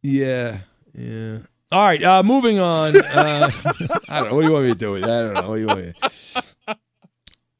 [0.01, 0.59] Yeah,
[0.93, 1.39] yeah.
[1.71, 2.97] All right, uh, moving on.
[2.97, 3.49] Uh,
[4.09, 4.35] I don't know.
[4.35, 5.09] What do you want me to do with it?
[5.09, 5.49] I don't know.
[5.49, 6.11] What do you want me to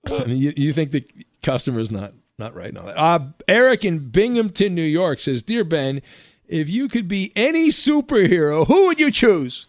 [0.06, 1.06] I mean, you, you think the
[1.42, 2.82] customer's not not right now?
[2.88, 6.02] Uh, Eric in Binghamton, New York says, Dear Ben,
[6.48, 9.68] if you could be any superhero, who would you choose?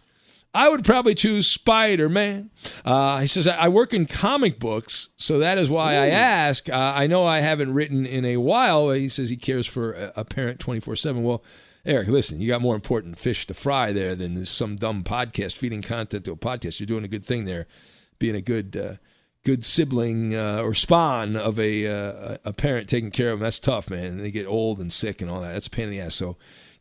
[0.55, 2.49] I would probably choose Spider Man.
[2.85, 6.69] Uh, he says, I work in comic books, so that is why I ask.
[6.69, 8.89] Uh, I know I haven't written in a while.
[8.91, 11.23] He says he cares for a, a parent 24 7.
[11.23, 11.43] Well,
[11.85, 15.57] Eric, listen, you got more important fish to fry there than this, some dumb podcast
[15.57, 16.79] feeding content to a podcast.
[16.79, 17.67] You're doing a good thing there,
[18.17, 18.77] being a good.
[18.77, 18.93] Uh,
[19.43, 23.43] Good sibling uh, or spawn of a uh, a parent taking care of them.
[23.43, 24.17] That's tough, man.
[24.17, 25.53] They get old and sick and all that.
[25.53, 26.15] That's a pain in the ass.
[26.15, 26.35] So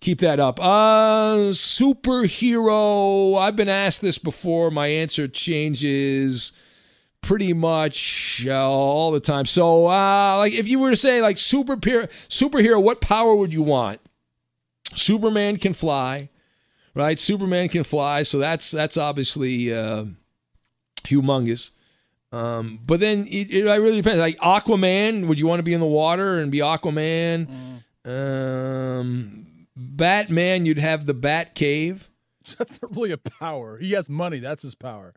[0.05, 0.61] keep that up.
[0.61, 3.41] Uh, superhero.
[3.41, 4.71] I've been asked this before.
[4.71, 6.53] My answer changes
[7.23, 9.47] pretty much uh, all the time.
[9.47, 13.63] So, uh, like, if you were to say like superhero, superhero, what power would you
[13.63, 14.01] want?
[14.95, 16.29] Superman can fly,
[16.95, 17.19] right?
[17.19, 20.05] Superman can fly, so that's that's obviously uh,
[21.05, 21.71] humongous.
[22.31, 24.19] Um, but then it, it really depends.
[24.19, 27.49] Like Aquaman, would you want to be in the water and be Aquaman?
[28.05, 32.09] Um, Batman, you'd have the Bat Cave.
[32.59, 33.79] That's not really a power.
[33.79, 34.39] He has money.
[34.39, 35.15] That's his power.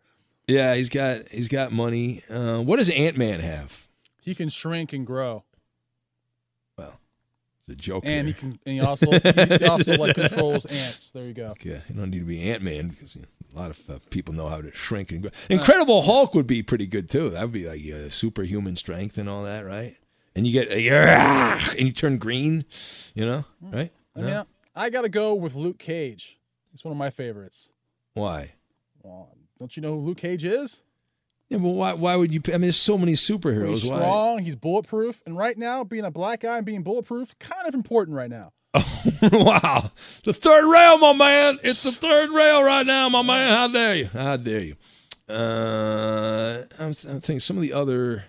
[0.48, 2.22] Yeah, he's got he's got money.
[2.30, 3.88] Uh, what does Ant Man have?
[4.22, 5.44] He can shrink and grow,
[6.78, 7.00] Well,
[7.62, 8.04] It's a joke.
[8.06, 8.58] and he can.
[8.66, 11.10] And he also he also like controls ants.
[11.10, 11.54] There you go.
[11.64, 14.00] Yeah, you don't need to be Ant Man because you know, a lot of uh,
[14.10, 15.32] people know how to shrink and grow.
[15.50, 17.30] Incredible Hulk would be pretty good too.
[17.30, 19.98] That would be like uh, superhuman strength and all that, right?
[20.36, 22.64] And you get uh, and you turn green,
[23.16, 23.92] you know, right?
[24.18, 26.40] I mean, I got to go with Luke Cage.
[26.72, 27.70] He's one of my favorites.
[28.14, 28.54] Why?
[29.04, 30.82] Well, don't you know who Luke Cage is?
[31.50, 31.94] Yeah, but why?
[31.94, 32.42] Why would you?
[32.48, 33.90] I mean, there's so many He's superheroes.
[33.90, 33.98] Why?
[34.00, 34.40] strong.
[34.40, 35.22] He's bulletproof.
[35.26, 38.52] And right now, being a black guy and being bulletproof, kind of important right now.
[39.32, 39.92] wow,
[40.24, 41.60] the third rail, my man.
[41.64, 43.54] It's the third rail right now, my man.
[43.54, 44.06] How dare you?
[44.08, 44.76] How dare you?
[45.30, 48.26] Uh, I'm, I'm thinking some of the other.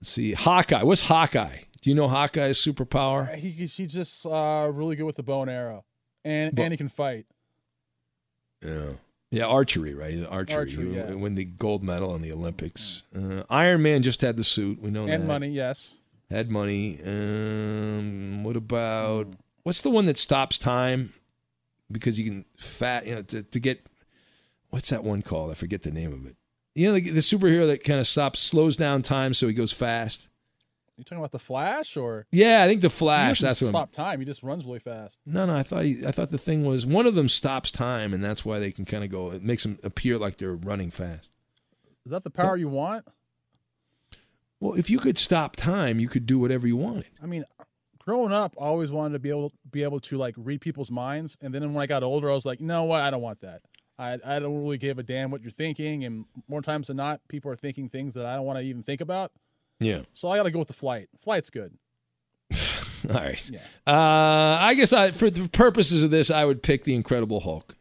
[0.00, 0.82] Let's see, Hawkeye.
[0.82, 1.58] What's Hawkeye?
[1.86, 3.32] Do you know Hawkeye's superpower?
[3.36, 5.84] He, he's just uh, really good with the bow and arrow,
[6.24, 7.26] and But- and he can fight.
[8.60, 8.94] Yeah.
[9.30, 10.26] Yeah, archery, right?
[10.28, 10.56] Archery.
[10.56, 11.14] Archery, He yes.
[11.14, 13.04] Win the gold medal in the Olympics.
[13.14, 14.82] Uh, Iron Man just had the suit.
[14.82, 15.12] We know that.
[15.12, 15.94] And money, yes.
[16.28, 16.98] Had money.
[17.06, 19.28] Um, what about
[19.62, 21.12] what's the one that stops time
[21.92, 23.86] because you can fat you know to, to get
[24.70, 25.52] what's that one called?
[25.52, 26.34] I forget the name of it.
[26.74, 29.70] You know the, the superhero that kind of stops, slows down time so he goes
[29.70, 30.26] fast.
[30.96, 33.40] You talking about the Flash or Yeah, I think the Flash.
[33.40, 33.68] That's what.
[33.68, 34.18] Stop time.
[34.18, 35.18] He just runs really fast.
[35.26, 38.14] No, no, I thought he, I thought the thing was one of them stops time,
[38.14, 39.30] and that's why they can kind of go.
[39.30, 41.32] It makes them appear like they're running fast.
[42.06, 43.04] Is that the power you want?
[44.58, 47.06] Well, if you could stop time, you could do whatever you wanted.
[47.22, 47.44] I mean,
[47.98, 51.36] growing up, I always wanted to be able be able to like read people's minds,
[51.42, 53.02] and then when I got older, I was like, you know what?
[53.02, 53.60] I don't want that.
[53.98, 57.20] I I don't really give a damn what you're thinking, and more times than not,
[57.28, 59.32] people are thinking things that I don't want to even think about.
[59.80, 60.02] Yeah.
[60.12, 61.08] So I got to go with the flight.
[61.22, 61.72] Flight's good.
[63.08, 63.50] All right.
[63.50, 63.60] Yeah.
[63.86, 67.76] Uh, I guess I, for the purposes of this, I would pick the Incredible Hulk.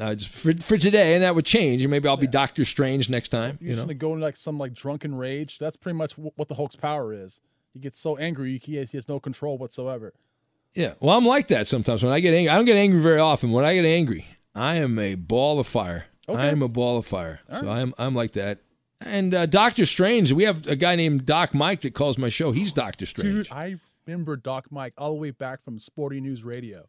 [0.00, 1.82] Uh, just for, for today, and that would change.
[1.82, 3.58] And maybe I'll be Doctor Strange next time.
[3.60, 3.94] You're You know.
[3.94, 5.58] go into like some like drunken rage.
[5.58, 7.40] That's pretty much wh- what the Hulk's power is.
[7.72, 10.12] He gets so angry, he has, he has no control whatsoever.
[10.74, 10.94] Yeah.
[11.00, 12.02] Well, I'm like that sometimes.
[12.02, 13.52] When I get angry, I don't get angry very often.
[13.52, 16.06] When I get angry, I am a ball of fire.
[16.28, 16.40] Okay.
[16.40, 17.40] I am a ball of fire.
[17.52, 18.58] so I'm I'm like that.
[19.06, 22.52] And uh, Doctor Strange, we have a guy named Doc Mike that calls my show.
[22.52, 23.48] He's Doctor Strange.
[23.48, 26.86] Dude, I remember Doc Mike all the way back from Sporting News Radio.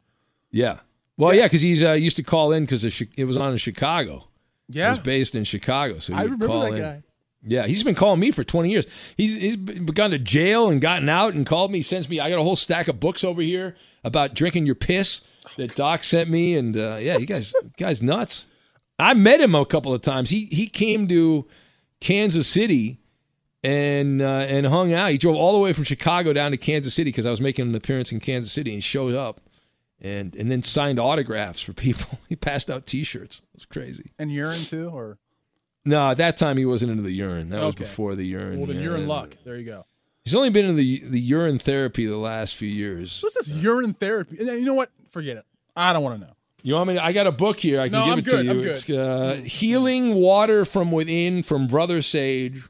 [0.52, 0.80] Yeah.
[1.18, 4.28] Well, yeah, because he's uh, used to call in because it was on in Chicago.
[4.70, 4.90] Yeah.
[4.90, 6.82] He's based in Chicago, so he I would remember call that in.
[6.82, 7.04] guy.
[7.46, 8.86] Yeah, he's been calling me for 20 years.
[9.18, 11.80] He's, he's been- gone to jail and gotten out and called me.
[11.80, 12.20] He sends me.
[12.22, 15.24] I got a whole stack of books over here about drinking your piss
[15.58, 18.48] that Doc sent me, and uh, yeah, you guys, guys nuts.
[18.98, 20.30] I met him a couple of times.
[20.30, 21.46] He he came to
[22.04, 23.00] Kansas City
[23.64, 25.12] and uh, and hung out.
[25.12, 27.66] He drove all the way from Chicago down to Kansas City because I was making
[27.66, 28.74] an appearance in Kansas City.
[28.74, 29.40] And showed up
[30.02, 32.20] and and then signed autographs for people.
[32.28, 33.40] He passed out T-shirts.
[33.40, 34.12] It was crazy.
[34.18, 35.20] And urine too, or
[35.86, 37.50] No, at that time he wasn't into the urine.
[37.50, 38.58] That was before the urine.
[38.58, 38.84] well, then yeah.
[38.84, 39.38] you're in luck.
[39.46, 39.86] There you go.
[40.26, 43.22] He's only been in the the urine therapy the last few years.
[43.24, 44.38] What's this urine therapy?
[44.40, 44.92] And You know what?
[45.12, 45.46] Forget it.
[45.76, 46.34] I don't want to know.
[46.66, 46.94] You want me?
[46.96, 47.80] To, I got a book here.
[47.82, 48.50] I can No, give I'm it good, to you.
[48.52, 48.68] I'm good.
[48.68, 52.64] It's uh, "Healing Water from Within" from Brother Sage.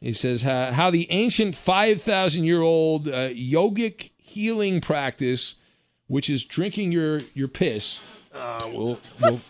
[0.00, 5.56] He says how, how the ancient five thousand year old uh, yogic healing practice,
[6.06, 8.00] which is drinking your your piss,
[8.34, 9.40] uh, will, will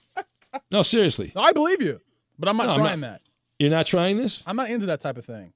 [0.70, 1.30] no seriously.
[1.36, 2.00] No, I believe you,
[2.38, 3.20] but I'm not No, I'm trying not- that.
[3.58, 4.42] You're not trying this?
[4.46, 5.52] I'm not into that type of thing.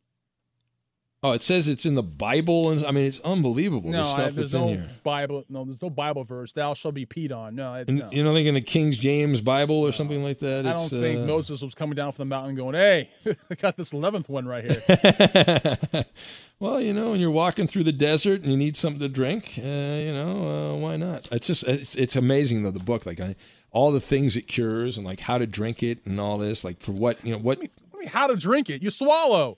[1.24, 3.88] Oh, it says it's in the Bible, and I mean it's unbelievable.
[3.90, 4.90] no, the stuff I, that's there's in no here.
[5.04, 5.42] Bible.
[5.48, 6.52] No, there's no Bible verse.
[6.52, 7.54] Thou shall be peed on.
[7.54, 8.10] No, it, And no.
[8.12, 10.66] you don't think in the King James Bible or something like that?
[10.66, 13.08] I don't think uh, Moses was coming down from the mountain going, "Hey,
[13.50, 16.04] I got this eleventh one right here."
[16.60, 19.54] well, you know, when you're walking through the desert and you need something to drink,
[19.56, 21.26] uh, you know, uh, why not?
[21.32, 23.34] It's just it's, it's amazing though the book, like I,
[23.70, 26.80] all the things it cures and like how to drink it and all this, like
[26.80, 27.60] for what you know what.
[27.60, 28.82] I mean, how to drink it?
[28.82, 29.56] You swallow.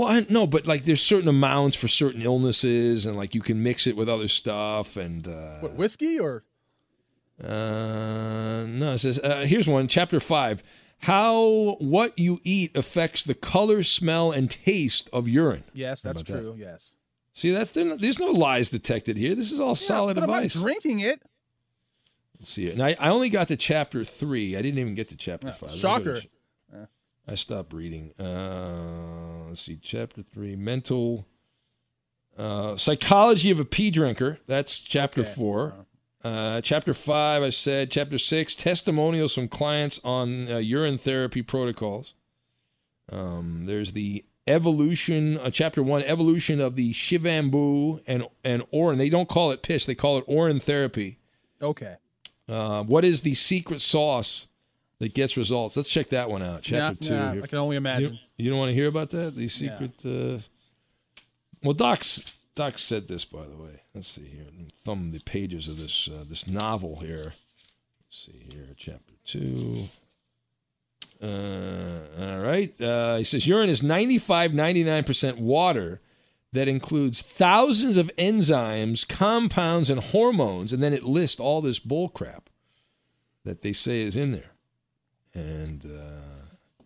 [0.00, 3.62] Well, I, no, but like there's certain amounts for certain illnesses, and like you can
[3.62, 6.42] mix it with other stuff, and uh, What whiskey or?
[7.38, 10.62] Uh, no, it says uh, here's one, chapter five.
[11.00, 15.64] How what you eat affects the color, smell, and taste of urine.
[15.74, 16.40] Yes, that's about that?
[16.44, 16.54] true.
[16.58, 16.94] Yes.
[17.34, 19.34] See, that's there- there's no lies detected here.
[19.34, 20.56] This is all solid but advice.
[20.56, 21.20] I'm not drinking it.
[22.38, 22.72] Let's see it.
[22.72, 24.56] And I, I only got to chapter three.
[24.56, 25.74] I didn't even get to chapter Yeah, five.
[25.82, 26.88] Let me go to shocker.
[27.28, 28.12] I stopped reading.
[28.18, 31.26] Uh, let's see, chapter three, mental
[32.38, 34.38] uh, psychology of a pee drinker.
[34.46, 35.32] That's chapter Okay.
[35.34, 35.74] four.
[36.22, 37.90] Uh, chapter five, I said.
[37.90, 42.14] Chapter six, testimonials from clients on uh, urine therapy protocols.
[43.10, 48.98] Um, there's the evolution, uh, chapter one, evolution of the shivambu and and orin.
[48.98, 51.18] They don't call it piss; they call it orin therapy.
[51.60, 51.96] Okay.
[52.48, 54.48] Uh, what is the secret sauce
[55.00, 55.76] that gets results?
[55.76, 56.62] Let's check that one out.
[56.62, 57.14] Chapter Yeah, two.
[57.14, 57.42] yeah, here.
[57.42, 58.12] I can only imagine.
[58.36, 59.34] You, you don't want to hear about that?
[59.36, 60.06] The secret.
[60.06, 60.38] Uh,
[61.64, 63.82] well, Doc's Doc said this, by the way.
[63.94, 64.44] Let's see here.
[64.44, 67.34] Let me thumb the pages of this uh, this novel here.
[68.06, 69.88] Let's see here, chapter two.
[71.22, 72.80] Uh, all right.
[72.80, 76.00] Uh, he says urine is 95, 99% water
[76.52, 80.72] that includes thousands of enzymes, compounds, and hormones.
[80.72, 82.48] And then it lists all this bull crap
[83.44, 84.52] that they say is in there.
[85.34, 86.82] And uh,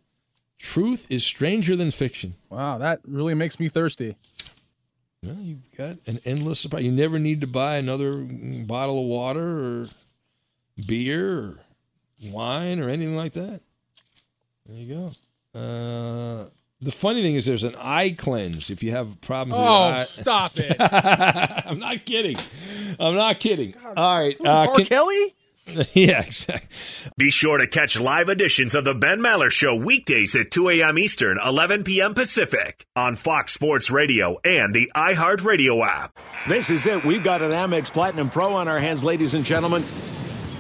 [0.59, 2.35] truth is stranger than fiction.
[2.51, 4.17] Wow, that really makes me thirsty.
[5.23, 6.81] Well, you've got an endless supply.
[6.81, 9.87] You never need to buy another bottle of water or
[10.87, 11.59] beer or
[12.23, 13.61] wine or anything like that.
[14.67, 15.59] There you go.
[15.59, 16.49] Uh,
[16.81, 20.03] the funny thing is, there's an eye cleanse if you have problems with your Oh,
[20.05, 20.77] stop it.
[21.67, 22.37] I'm not kidding.
[23.01, 23.75] I'm not kidding.
[23.97, 24.37] All right.
[24.45, 24.77] Uh, R.
[24.77, 25.35] can- Kelly?
[25.95, 26.69] yeah, exactly.
[27.17, 30.99] Be sure to catch live editions of the Ben Maller Show weekdays at 2 a.m.
[30.99, 32.13] Eastern, 11 p.m.
[32.13, 36.19] Pacific on Fox Sports Radio and the iHeartRadio app.
[36.47, 37.05] This is it.
[37.05, 39.85] We've got an Amex Platinum Pro on our hands, ladies and gentlemen.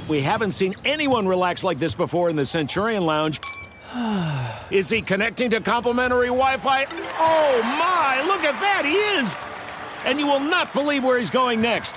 [0.08, 3.40] We haven't seen anyone relax like this before in the Centurion Lounge.
[4.70, 6.86] Is he connecting to complimentary Wi Fi?
[7.18, 9.36] Oh my, look at that, he is!
[10.04, 11.96] And you will not believe where he's going next.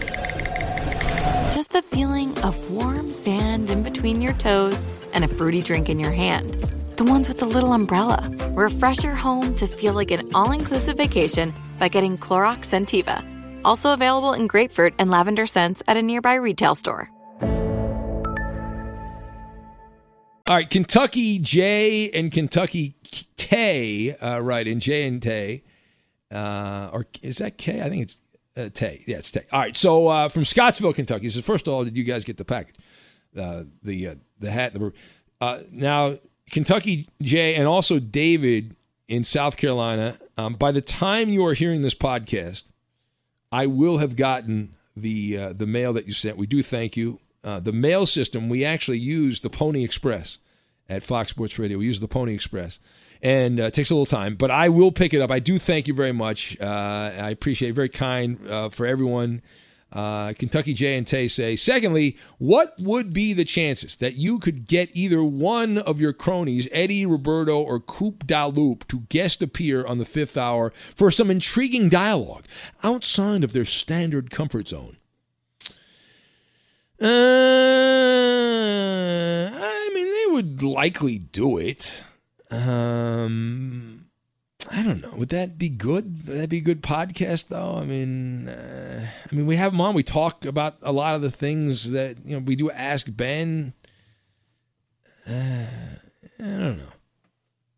[1.51, 5.99] just the feeling of warm sand in between your toes and a fruity drink in
[5.99, 6.53] your hand.
[6.95, 8.31] The ones with the little umbrella.
[8.51, 13.25] Refresh your home to feel like an all inclusive vacation by getting Clorox Scentiva.
[13.65, 17.09] Also available in grapefruit and lavender scents at a nearby retail store.
[20.47, 22.95] All right, Kentucky J and Kentucky
[23.37, 25.63] Tay, uh, right, and J and Tay.
[26.31, 27.81] Uh, or is that K?
[27.81, 28.19] I think it's
[28.57, 29.03] uh, Tay.
[29.07, 29.45] Yeah, it's Tay.
[29.51, 31.23] All right, so uh, from Scottsville, Kentucky.
[31.23, 32.75] He says, first of all, did you guys get the package?
[33.37, 34.73] Uh, the uh, the hat.
[34.73, 34.91] The,
[35.39, 36.17] uh, now,
[36.49, 38.75] Kentucky Jay and also David
[39.07, 40.17] in South Carolina.
[40.37, 42.63] Um, by the time you are hearing this podcast,
[43.51, 46.37] I will have gotten the uh, the mail that you sent.
[46.37, 47.19] We do thank you.
[47.43, 50.37] The mail system we actually use the Pony Express
[50.89, 51.77] at Fox Sports Radio.
[51.77, 52.79] We use the Pony Express,
[53.21, 55.31] and uh, it takes a little time, but I will pick it up.
[55.31, 56.59] I do thank you very much.
[56.59, 57.73] Uh, I appreciate it.
[57.73, 59.41] very kind uh, for everyone.
[59.91, 61.57] Uh, Kentucky J and Tay say.
[61.57, 66.69] Secondly, what would be the chances that you could get either one of your cronies,
[66.71, 71.89] Eddie, Roberto, or Coop Daloup, to guest appear on the fifth hour for some intriguing
[71.89, 72.45] dialogue
[72.83, 74.95] outside of their standard comfort zone?
[77.01, 77.07] Uh,
[79.53, 82.01] I mean, they would likely do it.
[82.51, 84.05] Um,
[84.69, 85.13] I don't know.
[85.15, 86.27] Would that be good?
[86.27, 87.77] Would that be a good podcast, though?
[87.77, 89.95] I mean, uh, I mean, we have them on.
[89.95, 92.43] We talk about a lot of the things that you know.
[92.43, 93.73] We do ask Ben.
[95.27, 95.65] Uh,
[96.39, 96.91] I don't know.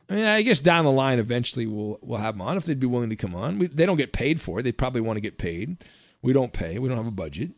[0.09, 2.79] I mean, I guess down the line, eventually we'll we'll have them on if they'd
[2.79, 3.59] be willing to come on.
[3.59, 4.63] We, they don't get paid for it.
[4.63, 5.77] They probably want to get paid.
[6.21, 6.79] We don't pay.
[6.79, 7.51] We don't have a budget,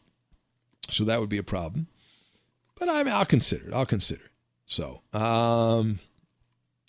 [0.89, 1.87] so that would be a problem.
[2.79, 3.73] But I mean, I'll consider it.
[3.73, 4.31] I'll consider it.
[4.65, 5.99] So, um,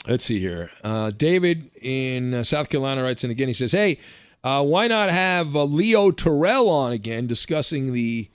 [0.07, 0.71] let's see here.
[0.83, 3.49] Uh, David in uh, South Carolina writes in again.
[3.49, 3.99] He says, "Hey,
[4.45, 8.31] uh, why not have uh, Leo Terrell on again discussing the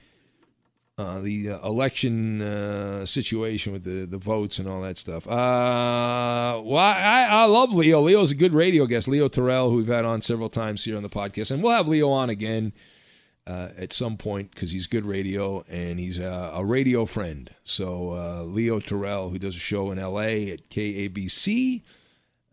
[0.97, 6.61] uh, the uh, election uh, situation with the, the votes and all that stuff?" Uh,
[6.63, 8.01] well, I, I love Leo.
[8.01, 9.07] Leo's a good radio guest.
[9.07, 11.87] Leo Terrell, who we've had on several times here on the podcast, and we'll have
[11.87, 12.73] Leo on again.
[13.47, 17.49] Uh, at some point because he's good radio and he's a, a radio friend.
[17.63, 20.51] So uh, Leo Terrell, who does a show in L.A.
[20.51, 21.81] at KABC,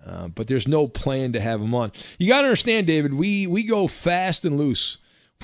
[0.04, 1.90] uh, but there's no plan to have him on.
[2.18, 3.14] You got to understand, David.
[3.14, 4.96] We we go fast and loose.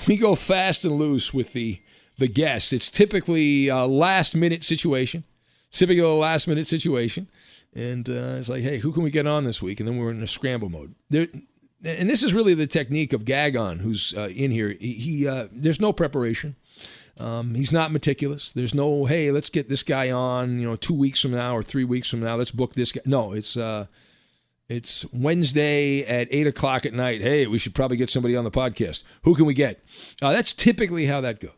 [0.07, 1.79] We go fast and loose with the
[2.17, 2.73] the guests.
[2.73, 5.23] It's typically a last minute situation.
[5.71, 7.27] Typically a last minute situation.
[7.73, 9.79] And uh, it's like, hey, who can we get on this week?
[9.79, 10.95] And then we're in a scramble mode.
[11.09, 11.27] There,
[11.83, 14.69] and this is really the technique of Gascon, who's uh, in here.
[14.79, 16.55] He, he uh, there's no preparation.
[17.17, 18.51] Um, he's not meticulous.
[18.51, 20.59] There's no, hey, let's get this guy on.
[20.59, 23.01] You know, two weeks from now or three weeks from now, let's book this guy.
[23.05, 23.85] No, it's uh,
[24.67, 27.21] it's Wednesday at eight o'clock at night.
[27.21, 29.03] Hey, we should probably get somebody on the podcast.
[29.23, 29.83] Who can we get?
[30.21, 31.51] Uh, that's typically how that goes.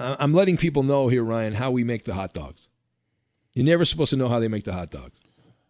[0.00, 2.68] I'm letting people know here, Ryan, how we make the hot dogs.
[3.52, 5.18] You're never supposed to know how they make the hot dogs.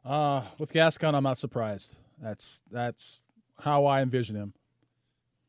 [0.05, 1.95] Uh, with Gascon, I'm not surprised.
[2.21, 3.21] That's that's
[3.61, 4.53] how I envision him.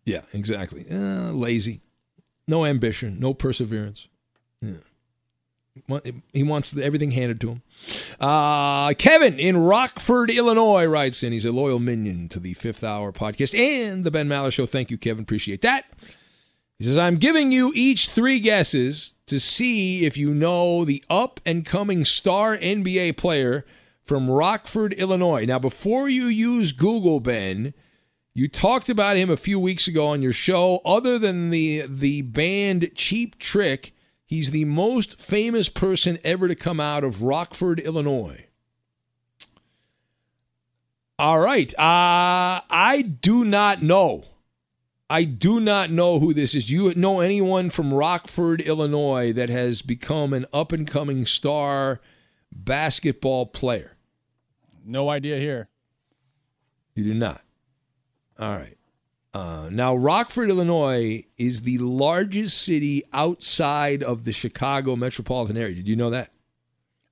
[0.05, 0.85] Yeah, exactly.
[0.89, 1.81] Uh, lazy,
[2.47, 4.07] no ambition, no perseverance.
[4.61, 4.77] Yeah.
[6.33, 7.61] He wants everything handed to him.
[8.19, 11.31] Uh, Kevin in Rockford, Illinois writes in.
[11.31, 14.65] He's a loyal minion to the Fifth Hour podcast and the Ben Maller Show.
[14.65, 15.23] Thank you, Kevin.
[15.23, 15.85] Appreciate that.
[16.79, 21.39] He says, I'm giving you each three guesses to see if you know the up
[21.45, 23.65] and coming star NBA player
[24.01, 25.45] from Rockford, Illinois.
[25.45, 27.73] Now, before you use Google, Ben,
[28.39, 30.79] you talked about him a few weeks ago on your show.
[30.85, 33.93] Other than the the band Cheap Trick,
[34.25, 38.45] he's the most famous person ever to come out of Rockford, Illinois.
[41.19, 41.69] All right.
[41.77, 44.23] Uh, I do not know.
[45.09, 46.67] I do not know who this is.
[46.67, 51.99] Do you know anyone from Rockford, Illinois that has become an up and coming star
[52.53, 53.97] basketball player?
[54.85, 55.67] No idea here.
[56.95, 57.41] You do not.
[58.39, 58.75] All right.
[59.33, 65.75] Uh, now, Rockford, Illinois is the largest city outside of the Chicago metropolitan area.
[65.75, 66.31] Did you know that?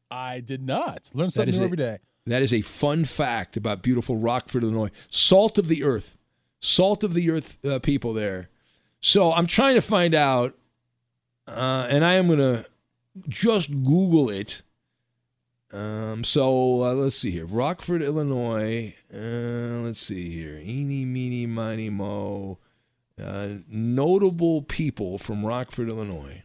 [0.10, 1.12] I did not.
[1.14, 2.00] Learn something new a, every day.
[2.26, 4.90] That is a fun fact about beautiful Rockford, Illinois.
[5.10, 6.18] Salt of the earth.
[6.60, 8.50] Salt of the earth uh, people there.
[9.00, 10.56] So I'm trying to find out,
[11.48, 12.66] uh, and I am going to
[13.30, 14.64] just Google it
[15.72, 17.46] Um, so uh, let's see here.
[17.46, 18.96] Rockford, Illinois.
[19.14, 20.58] Uh, let's see here.
[20.60, 22.58] Eeny, meeny, miny, mo.
[23.22, 26.44] Uh, notable people from Rockford, Illinois.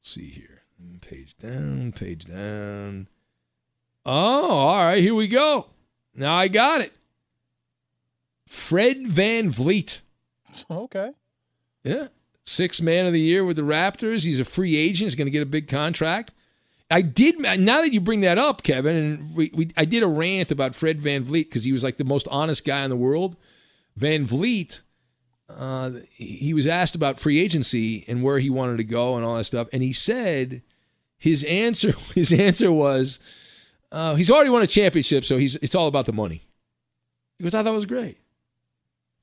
[0.00, 0.62] Let's see here.
[1.00, 3.08] Page down, page down.
[4.04, 5.02] Oh, all right.
[5.02, 5.66] Here we go.
[6.14, 6.92] Now I got it.
[8.46, 10.00] Fred VanVleet.
[10.70, 11.10] Okay.
[11.84, 12.08] Yeah.
[12.42, 14.24] Six man of the year with the Raptors.
[14.24, 15.04] He's a free agent.
[15.06, 16.32] He's going to get a big contract.
[16.90, 20.06] I did now that you bring that up, Kevin, and we, we I did a
[20.06, 23.36] rant about Fred VanVleet because he was like the most honest guy in the world.
[23.98, 24.80] VanVleet,
[25.48, 29.36] uh, he was asked about free agency and where he wanted to go and all
[29.36, 30.62] that stuff, and he said
[31.18, 33.18] his answer his answer was
[33.90, 36.46] uh, he's already won a championship, so he's it's all about the money.
[37.42, 38.18] Goes, I thought was great,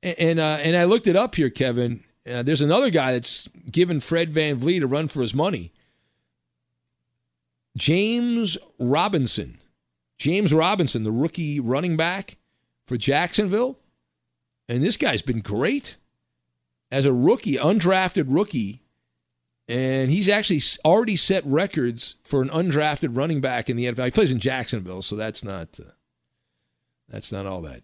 [0.02, 2.04] and and, uh, and I looked it up here, Kevin.
[2.30, 5.72] Uh, there's another guy that's given Fred VanVleet a run for his money.
[7.76, 9.58] James Robinson.
[10.18, 12.36] James Robinson, the rookie running back
[12.86, 13.78] for Jacksonville.
[14.68, 15.96] And this guy's been great
[16.90, 18.82] as a rookie, undrafted rookie.
[19.68, 24.04] And he's actually already set records for an undrafted running back in the NFL.
[24.06, 25.90] He plays in Jacksonville, so that's not uh,
[27.08, 27.82] that's not all that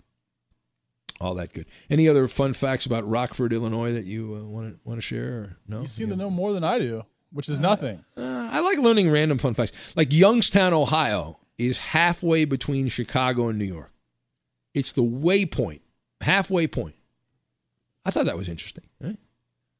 [1.21, 1.67] all that good.
[1.89, 5.33] Any other fun facts about Rockford, Illinois that you want to want to share?
[5.33, 8.05] Or no, You seem to know more than I do, which is nothing.
[8.17, 9.97] Uh, I like learning random fun facts.
[9.97, 13.93] Like Youngstown, Ohio is halfway between Chicago and New York.
[14.75, 15.81] It's the waypoint,
[16.21, 16.95] halfway point.
[18.05, 18.85] I thought that was interesting.
[19.01, 19.19] Right?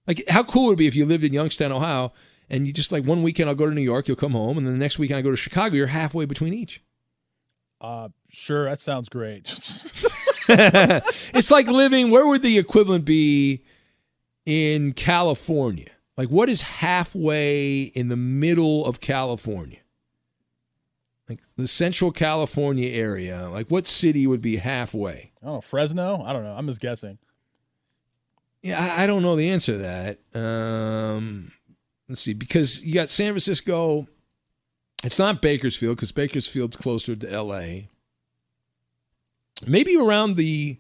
[0.07, 2.13] Like, how cool would it be if you lived in Youngstown, Ohio,
[2.49, 4.67] and you just like one weekend I'll go to New York, you'll come home, and
[4.67, 6.83] then the next weekend I go to Chicago, you're halfway between each.
[7.81, 9.49] Uh, sure, that sounds great.
[10.49, 12.11] it's like living.
[12.11, 13.65] Where would the equivalent be
[14.45, 15.91] in California?
[16.21, 19.79] Like, what is halfway in the middle of California?
[21.31, 23.49] Like the Central California area.
[23.49, 25.33] Like, what city would be halfway?
[25.41, 25.61] I don't know.
[25.63, 26.23] Fresno?
[26.23, 26.53] I don't know.
[26.53, 27.17] I'm just guessing.
[28.63, 30.19] Yeah, I, I don't know the answer to that.
[30.39, 31.53] Um,
[32.07, 34.07] let's see, because you got San Francisco.
[35.03, 37.89] It's not Bakersfield because Bakersfield's closer to L.A.
[39.67, 40.79] Maybe around the,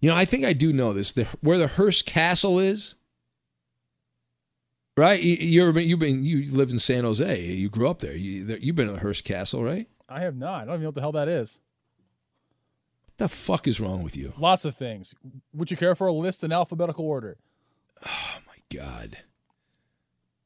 [0.00, 1.12] you know, I think I do know this.
[1.12, 2.96] The where the Hearst Castle is.
[4.96, 7.40] Right, you, you've been, you've been you lived in San Jose.
[7.42, 8.14] You grew up there.
[8.14, 9.88] You, you've been to the Hearst Castle, right?
[10.08, 10.62] I have not.
[10.62, 11.58] I don't even know what the hell that is.
[13.06, 14.32] What the fuck is wrong with you?
[14.38, 15.12] Lots of things.
[15.52, 17.36] Would you care for a list in alphabetical order?
[18.06, 19.18] Oh my god.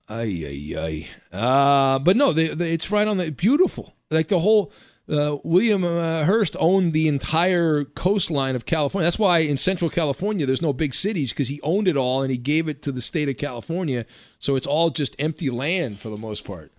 [0.09, 1.37] Ay ay ay.
[1.37, 3.95] Uh, but no, they, they, it's right on the beautiful.
[4.11, 4.73] Like the whole
[5.09, 9.07] uh, William uh, Hearst owned the entire coastline of California.
[9.07, 12.31] That's why in Central California there's no big cities because he owned it all and
[12.31, 14.05] he gave it to the state of California.
[14.39, 16.73] So it's all just empty land for the most part.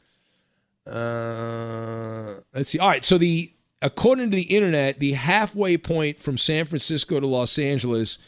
[0.85, 2.79] Uh, let's see.
[2.79, 3.03] All right.
[3.03, 8.19] So the according to the internet, the halfway point from San Francisco to Los Angeles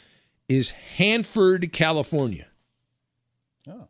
[0.48, 2.48] is Hanford, California.
[3.68, 3.88] Oh.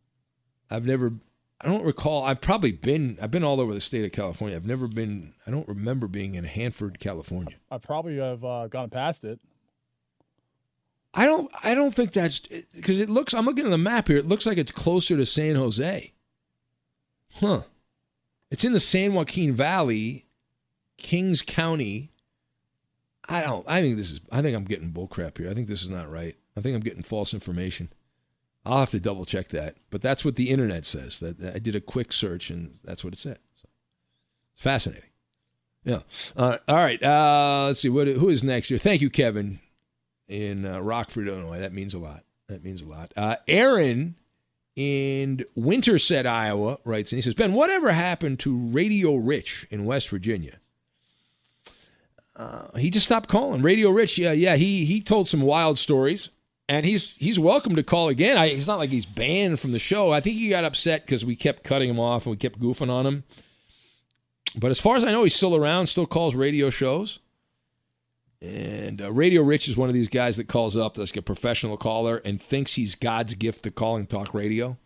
[0.71, 1.15] I've never
[1.63, 2.25] I don't recall.
[2.25, 3.19] I've probably been.
[3.23, 4.57] I've been all over the state of California.
[4.57, 5.33] I've never been.
[5.47, 7.55] I don't remember being in Hanford, California.
[7.71, 9.41] I probably have uh, gone past it.
[11.15, 11.51] I don't.
[11.63, 13.33] I don't think that's because it looks.
[13.33, 14.17] I'm looking at the map here.
[14.17, 16.13] It looks like it's closer to San Jose.
[17.35, 17.63] Huh.
[18.51, 20.27] It's in the San Joaquin Valley,
[20.97, 22.11] Kings County.
[23.29, 23.65] I don't.
[23.69, 24.21] I think this is.
[24.33, 25.49] I think I'm getting bullcrap here.
[25.49, 26.35] I think this is not right.
[26.57, 27.93] I think I'm getting false information.
[28.65, 31.19] I'll have to double check that, but that's what the internet says.
[31.19, 33.39] That I did a quick search and that's what it said.
[33.57, 33.69] So,
[34.55, 35.11] it's fascinating.
[35.85, 36.01] Yeah.
[36.37, 37.03] Uh, all right.
[37.03, 37.89] Uh, let's see.
[37.89, 38.07] What?
[38.07, 38.79] Who is next here?
[38.79, 39.59] Thank you, Kevin,
[40.29, 41.59] in uh, Rockford, Illinois.
[41.59, 42.23] That means a lot.
[42.47, 43.13] That means a lot.
[43.17, 44.15] Uh, Aaron
[44.77, 50.09] in Winterset, Iowa, writes and he says, Ben, whatever happened to Radio Rich in West
[50.09, 50.59] Virginia?
[52.37, 53.61] Uh, he just stopped calling.
[53.61, 54.57] Radio Rich, yeah, yeah.
[54.57, 56.31] He he told some wild stories
[56.69, 58.37] and he's he's welcome to call again.
[58.37, 60.13] I, he's not like he's banned from the show.
[60.13, 62.91] I think he got upset because we kept cutting him off and we kept goofing
[62.91, 63.25] on him.
[64.57, 67.19] But as far as I know, he's still around, still calls radio shows.
[68.43, 71.77] And uh, Radio Rich is one of these guys that calls up, like a professional
[71.77, 74.77] caller, and thinks he's God's gift to calling talk radio.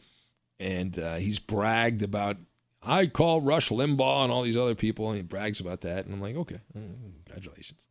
[0.61, 2.37] And uh, he's bragged about,
[2.83, 6.05] I call Rush Limbaugh and all these other people, and he brags about that.
[6.05, 7.89] And I'm like, okay, congratulations.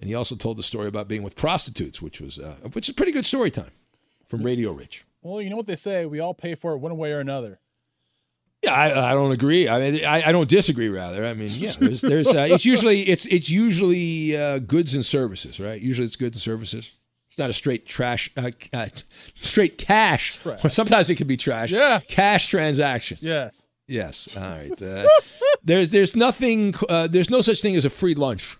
[0.00, 2.94] And he also told the story about being with prostitutes, which was uh, which is
[2.94, 3.70] pretty good story time
[4.26, 5.04] from Radio Rich.
[5.22, 7.60] Well, you know what they say: we all pay for it one way or another.
[8.62, 9.68] Yeah, I, I don't agree.
[9.68, 10.88] I mean, I, I don't disagree.
[10.88, 15.04] Rather, I mean, yeah, there's, there's uh, it's usually it's it's usually uh, goods and
[15.04, 15.80] services, right?
[15.80, 16.90] Usually it's goods and services.
[17.28, 18.86] It's not a straight trash, uh, uh,
[19.34, 20.40] straight cash.
[20.70, 21.70] Sometimes it can be trash.
[21.70, 23.18] Yeah, cash transaction.
[23.20, 23.62] Yes.
[23.86, 24.28] Yes.
[24.36, 24.82] All right.
[24.82, 25.06] Uh,
[25.62, 26.74] there's there's nothing.
[26.88, 28.58] Uh, there's no such thing as a free lunch.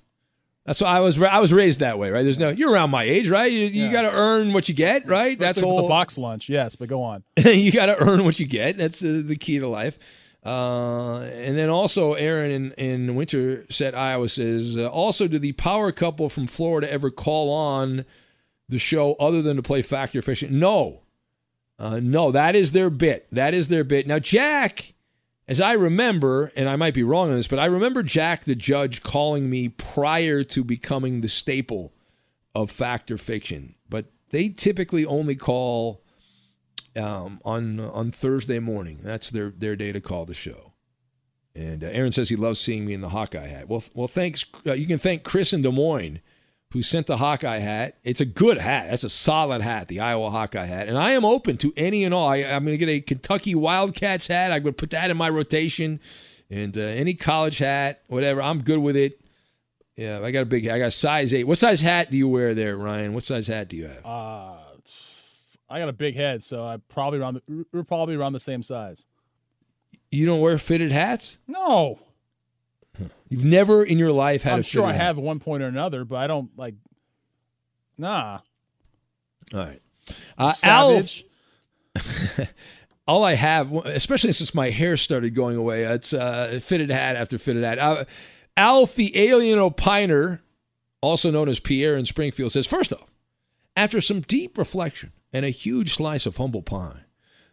[0.67, 2.23] That's why I was I was raised that way, right?
[2.23, 3.51] There's no you're around my age, right?
[3.51, 3.93] You, you Yeah.
[3.93, 5.39] got to earn what you get, right?
[5.39, 5.83] That's Especially all.
[5.83, 6.49] the box lunch.
[6.49, 7.23] Yes, but go on.
[7.45, 8.77] you got to earn what you get.
[8.77, 9.97] That's uh, the key to life.
[10.45, 15.91] Uh, and then also, Aaron in, in Winterset, Iowa says, uh, also, do the power
[15.91, 18.05] couple from Florida ever call on
[18.69, 20.61] the show other than to play Fact or Fiction?
[20.61, 21.03] No.
[21.81, 23.27] Uh, no, that is their bit.
[23.33, 24.07] That is their bit.
[24.07, 24.95] Now, Jack,
[25.49, 28.55] as I remember, and I might be wrong on this, but I remember Jack the
[28.55, 31.93] judge calling me prior to becoming the staple
[32.55, 33.75] of Fact or Fiction.
[33.89, 36.03] But they typically only call
[36.97, 38.99] um, on on Thursday morning.
[39.03, 40.73] That's their their day to call the show.
[41.55, 43.69] And uh, Aaron says he loves seeing me in the Hawkeye hat.
[43.69, 44.45] Well, well, thanks.
[44.67, 46.21] Uh, you can thank Chris in Des Moines
[46.77, 47.97] who sent the Hawkeye hat.
[48.05, 48.91] It's a good hat.
[48.91, 50.89] That's a solid hat, the Iowa Hawkeye hat.
[50.89, 52.29] And I am open to any and all.
[52.29, 54.53] I, I'm going to get a Kentucky Wildcats hat.
[54.53, 56.01] I would put that in my rotation.
[56.51, 59.23] And uh, any college hat, whatever, I'm good with it.
[59.97, 60.69] Yeah, I got a big.
[60.69, 61.45] I got size eight.
[61.45, 63.15] What size hat do you wear there, Ryan?
[63.15, 64.05] What size hat do you have?
[64.05, 64.57] Uh,
[65.71, 67.41] I got a big head, so I probably around.
[67.47, 69.07] The, we're probably around the same size.
[70.11, 71.39] You don't wear fitted hats?
[71.49, 71.99] No,
[73.29, 75.67] You've never in your life had I'm a sure I have at one point or
[75.67, 76.75] another, but I don't like.
[77.99, 78.41] Nah,
[79.55, 79.81] All right.
[80.39, 81.03] Uh, Al,
[83.09, 87.39] all I have, especially since my hair started going away, it's uh, fitted hat after
[87.39, 87.79] fitted hat.
[87.79, 88.05] Uh,
[88.57, 90.41] Alf, the alien opiner,
[91.01, 93.11] also known as Pierre in Springfield, says First off,
[93.75, 97.01] after some deep reflection and a huge slice of humble pie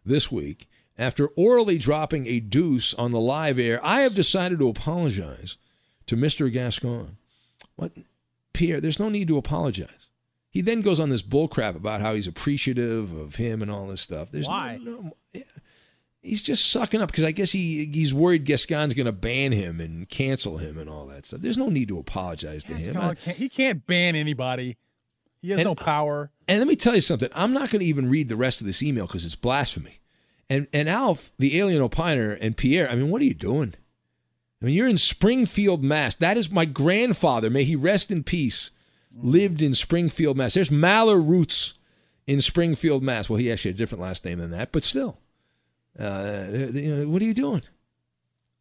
[0.05, 0.67] this week,
[0.97, 5.57] after orally dropping a deuce on the live air, I have decided to apologize
[6.07, 6.51] to Mr.
[6.51, 7.17] Gascon.
[7.75, 7.93] What?
[8.53, 10.09] Pierre, there's no need to apologize.
[10.51, 14.01] He then goes on this bullcrap about how he's appreciative of him and all this
[14.01, 14.29] stuff.
[14.31, 14.77] There's no- Why?
[14.83, 15.13] no-
[16.21, 19.81] he's just sucking up because I guess he he's worried Gascon's going to ban him
[19.81, 21.41] and cancel him and all that stuff.
[21.41, 22.93] There's no need to apologize to him.
[22.93, 24.77] Can't- he can't ban anybody.
[25.41, 26.29] He has And- no power.
[26.47, 27.29] And let me tell you something.
[27.33, 29.99] I'm not going to even read the rest of this email because it's blasphemy.
[30.49, 32.89] And and Alf, the alien opiner, and Pierre.
[32.89, 33.75] I mean, what are you doing?
[34.61, 36.15] I mean, you're in Springfield, Mass.
[36.15, 37.49] That is my grandfather.
[37.49, 38.71] May he rest in peace.
[39.15, 40.53] Lived in Springfield, Mass.
[40.53, 41.73] There's Maller roots
[42.27, 43.29] in Springfield, Mass.
[43.29, 45.19] Well, he actually had a different last name than that, but still.
[45.99, 47.61] Uh, you know, what are you doing?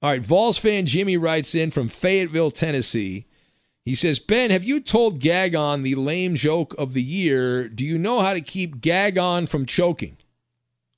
[0.02, 3.26] All right, Vols fan Jimmy writes in from Fayetteville, Tennessee.
[3.84, 7.68] He says, Ben, have you told Gascon the lame joke of the year?
[7.68, 10.16] Do you know how to keep Gascon from choking?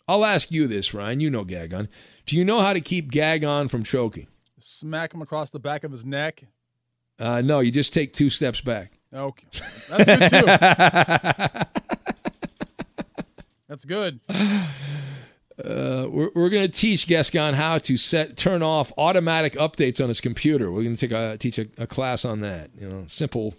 [0.07, 1.21] I'll ask you this, Ryan.
[1.21, 1.89] You know Gascon.
[2.27, 4.27] Do you know how to keep Gascon from choking?
[4.61, 6.45] Smack him across the back of his neck.
[7.19, 8.99] Uh, no, you just take two steps back.
[9.13, 9.47] Okay,
[9.89, 11.61] that's good too.
[13.67, 14.21] That's good.
[14.29, 20.09] Uh, we're we're going to teach Gascon how to set turn off automatic updates on
[20.09, 20.71] his computer.
[20.71, 22.71] We're going to take a teach a, a class on that.
[22.79, 23.55] You know, simple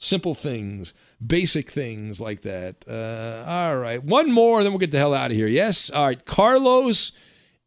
[0.00, 0.92] simple things,
[1.24, 2.84] basic things like that.
[2.88, 5.46] Uh, all right, one more, and then we'll get the hell out of here.
[5.46, 6.24] Yes, all right.
[6.24, 7.12] Carlos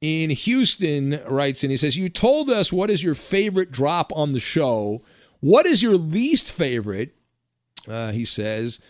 [0.02, 1.70] in Houston writes in.
[1.70, 5.02] He says, "You told us what is your favorite drop on the show.
[5.40, 7.16] What is your least favorite?"
[7.88, 8.82] Uh, he says.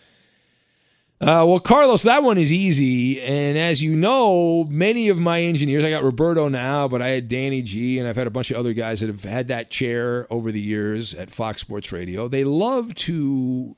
[1.24, 3.18] Uh, well, Carlos, that one is easy.
[3.22, 7.28] And as you know, many of my engineers, I got Roberto now, but I had
[7.28, 10.26] Danny G, and I've had a bunch of other guys that have had that chair
[10.30, 12.28] over the years at Fox Sports Radio.
[12.28, 13.74] They love to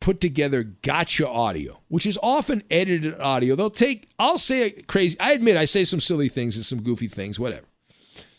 [0.00, 3.56] put together gotcha audio, which is often edited audio.
[3.56, 5.18] They'll take, I'll say crazy.
[5.18, 7.66] I admit I say some silly things and some goofy things, whatever.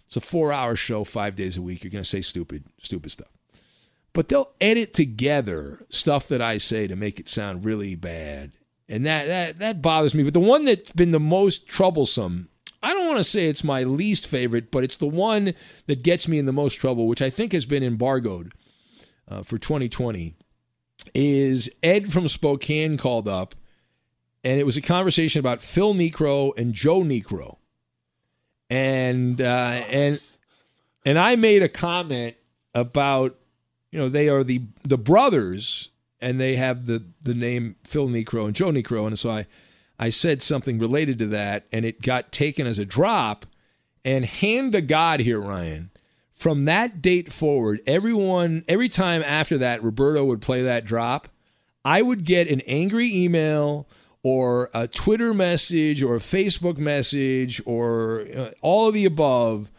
[0.05, 1.83] It's a four hour show, five days a week.
[1.83, 3.36] You're going to say stupid, stupid stuff
[4.17, 8.51] but they'll edit together stuff that I say to make it sound really bad.
[8.89, 10.23] And that that that bothers me.
[10.23, 12.49] But the one that's been the most troublesome,
[12.81, 15.53] I don't want to say it's my least favorite, but it's the one
[15.85, 18.53] that gets me in the most trouble, which I think has been embargoed
[19.27, 20.33] uh, for 2020,
[21.13, 23.53] is Ed from Spokane called up,
[24.43, 27.57] and it was a conversation about Phil Niekro and Joe Niekro,
[28.67, 30.19] and uh, and
[31.05, 32.35] and I made a comment
[32.73, 33.37] about
[33.97, 35.89] you know they are the the brothers
[36.21, 39.07] and they have the the name Phil Niekro and Joe Niekro.
[39.07, 39.47] And so I
[39.97, 43.47] I said something related to that and it got taken as a drop.
[44.05, 45.89] And hand to God here Ryan
[46.31, 51.27] from that date forward everyone every time after that Roberto would play that drop
[51.83, 53.89] I would get an angry email
[54.21, 59.71] or a Twitter message or a Facebook message or uh, all of the above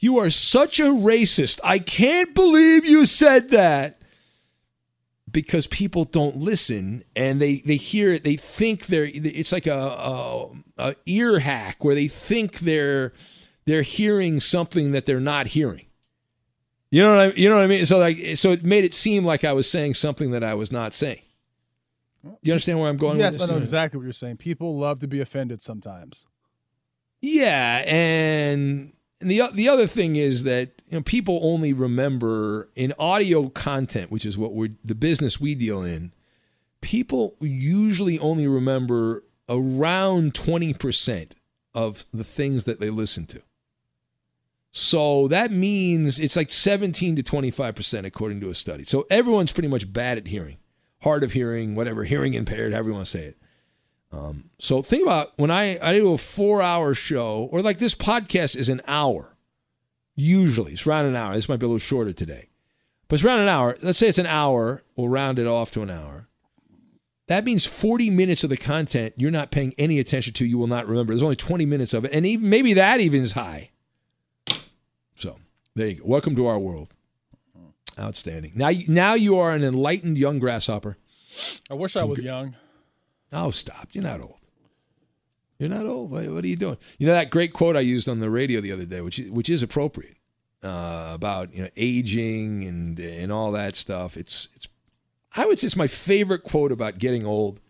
[0.00, 1.60] you are such a racist.
[1.62, 3.98] I can't believe you said that.
[5.30, 9.78] Because people don't listen and they, they hear it, they think they're it's like a,
[9.78, 13.12] a, a ear hack where they think they're
[13.64, 15.86] they're hearing something that they're not hearing.
[16.90, 17.86] You know what I you know what I mean?
[17.86, 20.72] So like so it made it seem like I was saying something that I was
[20.72, 21.22] not saying.
[22.24, 23.50] Do you understand where I'm going yes, with this?
[23.50, 24.38] I know exactly what you're saying.
[24.38, 26.26] People love to be offended sometimes.
[27.20, 32.92] Yeah, and and the the other thing is that you know people only remember in
[32.98, 36.12] audio content, which is what we're the business we deal in.
[36.80, 41.34] People usually only remember around twenty percent
[41.74, 43.42] of the things that they listen to.
[44.72, 48.84] So that means it's like 17 to 25% according to a study.
[48.84, 50.58] So everyone's pretty much bad at hearing,
[51.02, 53.36] hard of hearing, whatever, hearing impaired, however you want to say it.
[54.12, 57.94] Um, so think about when I, I do a four hour show, or like this
[57.94, 59.36] podcast is an hour.
[60.16, 61.34] Usually it's around an hour.
[61.34, 62.48] This might be a little shorter today,
[63.08, 63.76] but it's around an hour.
[63.82, 64.82] Let's say it's an hour.
[64.96, 66.28] We'll round it off to an hour.
[67.28, 70.66] That means 40 minutes of the content you're not paying any attention to, you will
[70.66, 71.12] not remember.
[71.12, 72.10] There's only 20 minutes of it.
[72.12, 73.70] And even, maybe that even is high.
[75.14, 75.36] So
[75.76, 76.02] there you go.
[76.06, 76.88] Welcome to our world.
[77.98, 78.52] Outstanding.
[78.56, 80.96] Now, now you are an enlightened young grasshopper.
[81.70, 82.56] I wish I was young.
[83.32, 83.88] Oh, stop.
[83.92, 84.36] You're not old.
[85.58, 86.10] You're not old.
[86.10, 86.78] What, what are you doing?
[86.98, 89.50] You know that great quote I used on the radio the other day, which which
[89.50, 90.16] is appropriate
[90.62, 94.16] uh, about you know aging and and all that stuff.
[94.16, 94.68] It's it's
[95.36, 97.60] I would say it's my favorite quote about getting old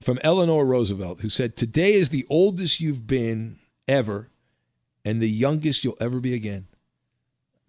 [0.00, 4.30] from Eleanor Roosevelt, who said, "Today is the oldest you've been ever,
[5.04, 6.66] and the youngest you'll ever be again."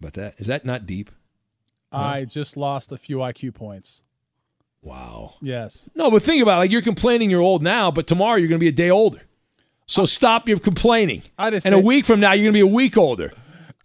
[0.00, 1.10] But that is that not deep?
[1.92, 4.02] I just lost a few IQ points.
[4.82, 5.34] Wow.
[5.40, 5.88] Yes.
[5.94, 6.58] No, but think about it.
[6.60, 9.20] Like you're complaining you're old now, but tomorrow you're going to be a day older.
[9.86, 11.22] So stop your complaining.
[11.38, 13.32] I just and a week from now you're going to be a week older.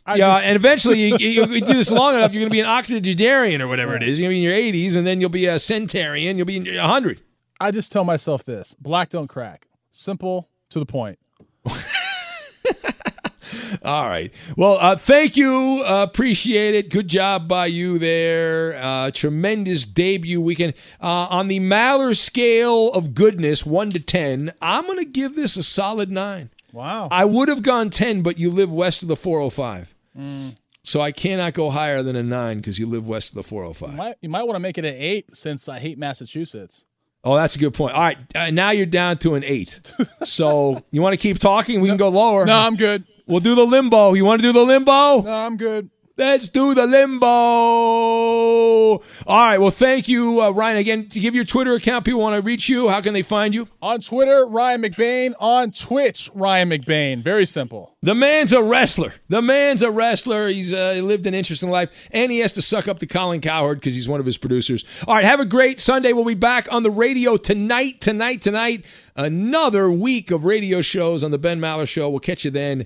[0.05, 2.53] I yeah, just- and eventually you, you, you do this long enough, you're going to
[2.53, 4.19] be an octogenarian or whatever it is.
[4.19, 6.35] You're going to be in your 80s, and then you'll be a centarian.
[6.35, 7.21] You'll be in your 100.
[7.61, 9.67] I just tell myself this: black don't crack.
[9.91, 11.19] Simple to the point.
[13.83, 14.33] All right.
[14.55, 15.83] Well, uh, thank you.
[15.85, 16.89] Uh, appreciate it.
[16.89, 18.75] Good job by you there.
[18.81, 20.73] Uh, tremendous debut weekend.
[21.01, 25.57] Uh, on the Maller scale of goodness, 1 to 10, I'm going to give this
[25.57, 26.49] a solid 9.
[26.71, 27.09] Wow.
[27.11, 29.93] I would have gone 10, but you live west of the 405.
[30.17, 30.55] Mm.
[30.83, 33.73] So I cannot go higher than a 9 because you live west of the You
[33.73, 33.95] 405.
[33.95, 36.85] might, you might want to make it an eight since I hate Massachusetts.
[37.25, 37.95] Oh, that's a good point.
[37.95, 38.17] All right.
[38.35, 39.93] Uh, now you're down to an 8.
[40.23, 41.79] so you want to keep talking?
[41.81, 42.45] We can go lower.
[42.45, 43.05] No, I'm good.
[43.25, 44.13] We'll do the limbo.
[44.13, 45.21] You want to do the limbo?
[45.21, 45.89] No, I'm good.
[46.15, 47.25] Let's do the limbo.
[47.25, 49.57] All right.
[49.57, 50.77] Well, thank you, uh, Ryan.
[50.77, 52.87] Again, to give your Twitter account, people want to reach you.
[52.87, 53.67] How can they find you?
[53.81, 55.33] On Twitter, Ryan McBain.
[55.39, 57.23] On Twitch, Ryan McBain.
[57.23, 57.97] Very simple.
[58.03, 59.15] The man's a wrestler.
[59.29, 60.49] The man's a wrestler.
[60.49, 63.79] He's uh, lived an interesting life, and he has to suck up to Colin Cowherd
[63.79, 64.85] because he's one of his producers.
[65.07, 66.13] All right, have a great Sunday.
[66.13, 68.85] We'll be back on the radio tonight, tonight, tonight.
[69.15, 72.07] Another week of radio shows on the Ben Maller Show.
[72.07, 72.85] We'll catch you then.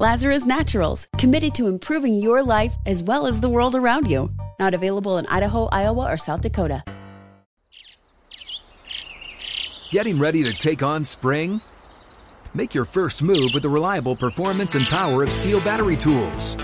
[0.00, 4.30] Lazarus Naturals, committed to improving your life as well as the world around you.
[4.60, 6.84] Not available in Idaho, Iowa, or South Dakota.
[9.90, 11.60] Getting ready to take on spring?
[12.54, 16.54] Make your first move with the reliable performance and power of STIHL battery tools.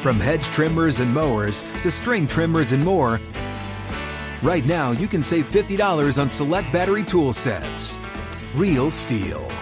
[0.00, 3.20] From hedge trimmers and mowers to string trimmers and more,
[4.42, 7.98] right now you can save $50 on select battery tool sets.
[8.54, 9.61] Real STIHL.